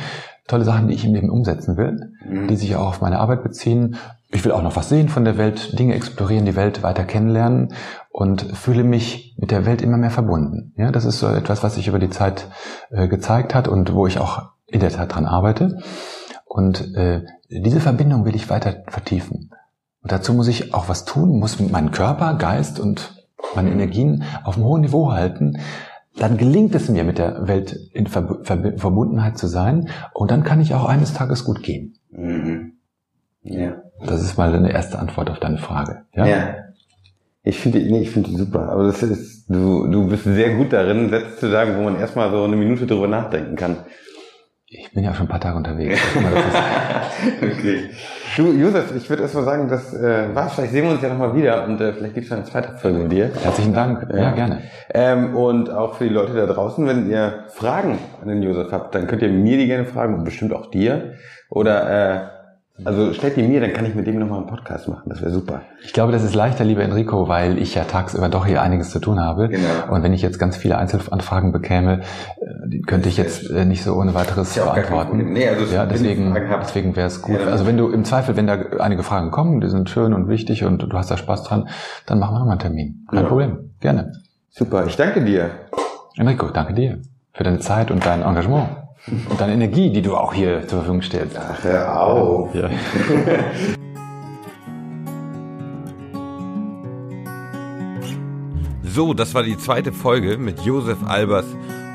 [0.49, 2.13] tolle Sachen, die ich im Leben umsetzen will,
[2.49, 3.97] die sich auch auf meine Arbeit beziehen.
[4.31, 7.75] Ich will auch noch was sehen von der Welt, Dinge explorieren, die Welt weiter kennenlernen
[8.11, 10.73] und fühle mich mit der Welt immer mehr verbunden.
[10.77, 12.49] Ja, das ist so etwas, was sich über die Zeit
[12.91, 15.79] äh, gezeigt hat und wo ich auch in der Tat dran arbeite.
[16.45, 19.51] Und äh, diese Verbindung will ich weiter vertiefen.
[20.03, 24.57] Und dazu muss ich auch was tun, muss meinen Körper, Geist und meine Energien auf
[24.57, 25.59] einem hohen Niveau halten.
[26.19, 29.89] Dann gelingt es mir, mit der Welt in Ver Ver Verbundenheit zu sein.
[30.13, 31.95] Und dann kann ich auch eines Tages gut gehen.
[32.11, 32.73] mhm.
[33.43, 33.83] ja.
[34.05, 36.03] Das ist mal eine erste Antwort auf deine Frage.
[36.15, 36.27] Ja?
[36.27, 36.55] Ja.
[37.43, 38.69] Ich finde nee, ich finde super.
[38.69, 42.31] Aber das ist, du, du bist sehr gut darin, Sätze zu sagen, wo man erstmal
[42.31, 43.79] so eine Minute drüber nachdenken kann.
[44.71, 45.99] Ich bin ja auch schon ein paar Tage unterwegs.
[46.15, 46.31] Mal,
[47.41, 47.89] okay.
[48.37, 50.53] Du, Josef, ich würde erstmal sagen, das äh, war's.
[50.53, 52.99] Vielleicht sehen wir uns ja nochmal wieder und äh, vielleicht gibt's noch eine zweite Folge
[52.99, 53.31] mit dir.
[53.43, 54.07] Herzlichen Dank.
[54.13, 54.63] Ja, gerne.
[54.93, 58.95] Ähm, und auch für die Leute da draußen, wenn ihr Fragen an den Josef habt,
[58.95, 61.15] dann könnt ihr mir die gerne fragen und bestimmt auch dir.
[61.49, 62.38] Oder äh,
[62.85, 65.05] also stellt die mir, dann kann ich mit dem nochmal einen Podcast machen.
[65.07, 65.63] Das wäre super.
[65.83, 68.99] Ich glaube, das ist leichter, lieber Enrico, weil ich ja tagsüber doch hier einiges zu
[69.01, 69.49] tun habe.
[69.49, 69.69] Genau.
[69.91, 72.01] Und wenn ich jetzt ganz viele Einzelanfragen bekäme,
[72.41, 75.33] äh, könnte ich jetzt äh, nicht so ohne weiteres ja beantworten.
[75.33, 77.41] Nee, also ja, deswegen, deswegen wäre es gut.
[77.41, 80.29] Ja, also wenn du im Zweifel, wenn da einige Fragen kommen, die sind schön und
[80.29, 81.69] wichtig und du hast da Spaß dran,
[82.07, 83.07] dann machen wir nochmal einen Termin.
[83.11, 83.27] Kein Ja.
[83.27, 83.71] Problem.
[83.81, 84.13] Gerne.
[84.51, 85.51] Super, ich danke dir.
[86.17, 86.99] Enrico, danke dir
[87.33, 88.88] für deine Zeit und dein Engagement.
[89.29, 91.37] Und deine Energie, die du auch hier zur Verfügung stellst.
[91.39, 92.55] Ach, hör auf.
[92.55, 92.71] Ja.
[98.99, 101.45] So, das war die zweite Folge mit Josef Albers.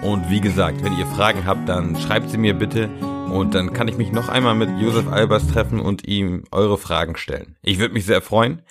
[0.04, 2.88] Und wie gesagt, wenn ihr Fragen habt, dann schreibt sie mir bitte.
[3.30, 7.18] Und dann kann ich mich noch einmal mit Josef Albers treffen und ihm eure Fragen
[7.18, 7.58] stellen.
[7.62, 8.62] Ich würde mich sehr freuen.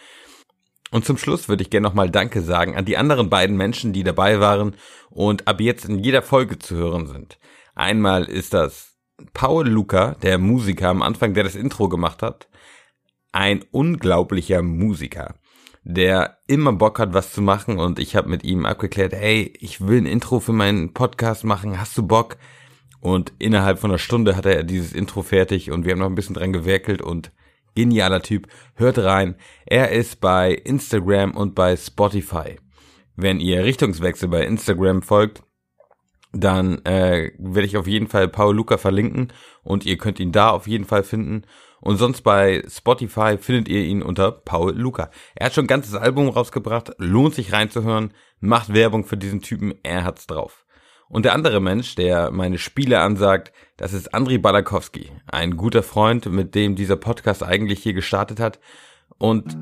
[0.91, 4.03] Und zum Schluss würde ich gerne nochmal Danke sagen an die anderen beiden Menschen, die
[4.03, 4.77] dabei waren
[5.11, 7.39] und ab jetzt in jeder Folge zu hören sind.
[7.75, 8.99] Einmal ist das
[9.33, 12.49] Paul Luca, der Musiker am Anfang, der das Intro gemacht hat.
[13.33, 15.35] Ein unglaublicher Musiker,
[15.85, 19.87] der immer Bock hat, was zu machen und ich habe mit ihm abgeklärt, hey, ich
[19.87, 22.37] will ein Intro für meinen Podcast machen, hast du Bock?
[23.01, 26.15] Und innerhalb von einer Stunde hatte er dieses Intro fertig und wir haben noch ein
[26.15, 27.33] bisschen dran gewerkelt und
[27.75, 28.47] genialer Typ.
[28.75, 29.35] Hört rein.
[29.67, 32.61] Er ist bei Instagram und bei Spotify.
[33.17, 35.43] Wenn ihr Richtungswechsel bei Instagram folgt,
[36.33, 40.51] dann äh, werde ich auf jeden Fall Paul Luca verlinken und ihr könnt ihn da
[40.51, 41.43] auf jeden Fall finden.
[41.81, 45.11] Und sonst bei Spotify findet ihr ihn unter Paul Luca.
[45.35, 49.75] Er hat schon ein ganzes Album rausgebracht, lohnt sich reinzuhören, macht Werbung für diesen Typen,
[49.83, 50.65] er hat's drauf.
[51.09, 56.25] Und der andere Mensch, der meine Spiele ansagt, das ist Andriy Balakowski, ein guter Freund,
[56.27, 58.61] mit dem dieser Podcast eigentlich hier gestartet hat.
[59.19, 59.57] Und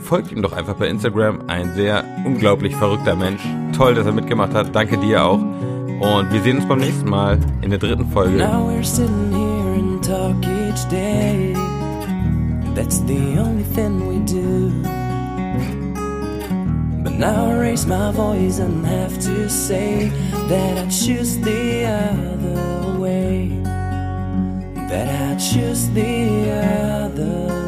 [0.00, 3.42] folgt ihm doch einfach bei Instagram, ein sehr unglaublich verrückter Mensch.
[3.76, 5.75] Toll, dass er mitgemacht hat, danke dir auch.
[6.00, 8.36] Und wir sehen uns beim nächsten Mal in der dritten Folge.
[8.36, 11.54] Now we're sitting here and talk each day.
[12.74, 14.70] That's the only thing we do.
[17.02, 20.10] But now I raise my voice and have to say
[20.48, 23.48] that I choose the other way.
[24.88, 27.66] That I choose the other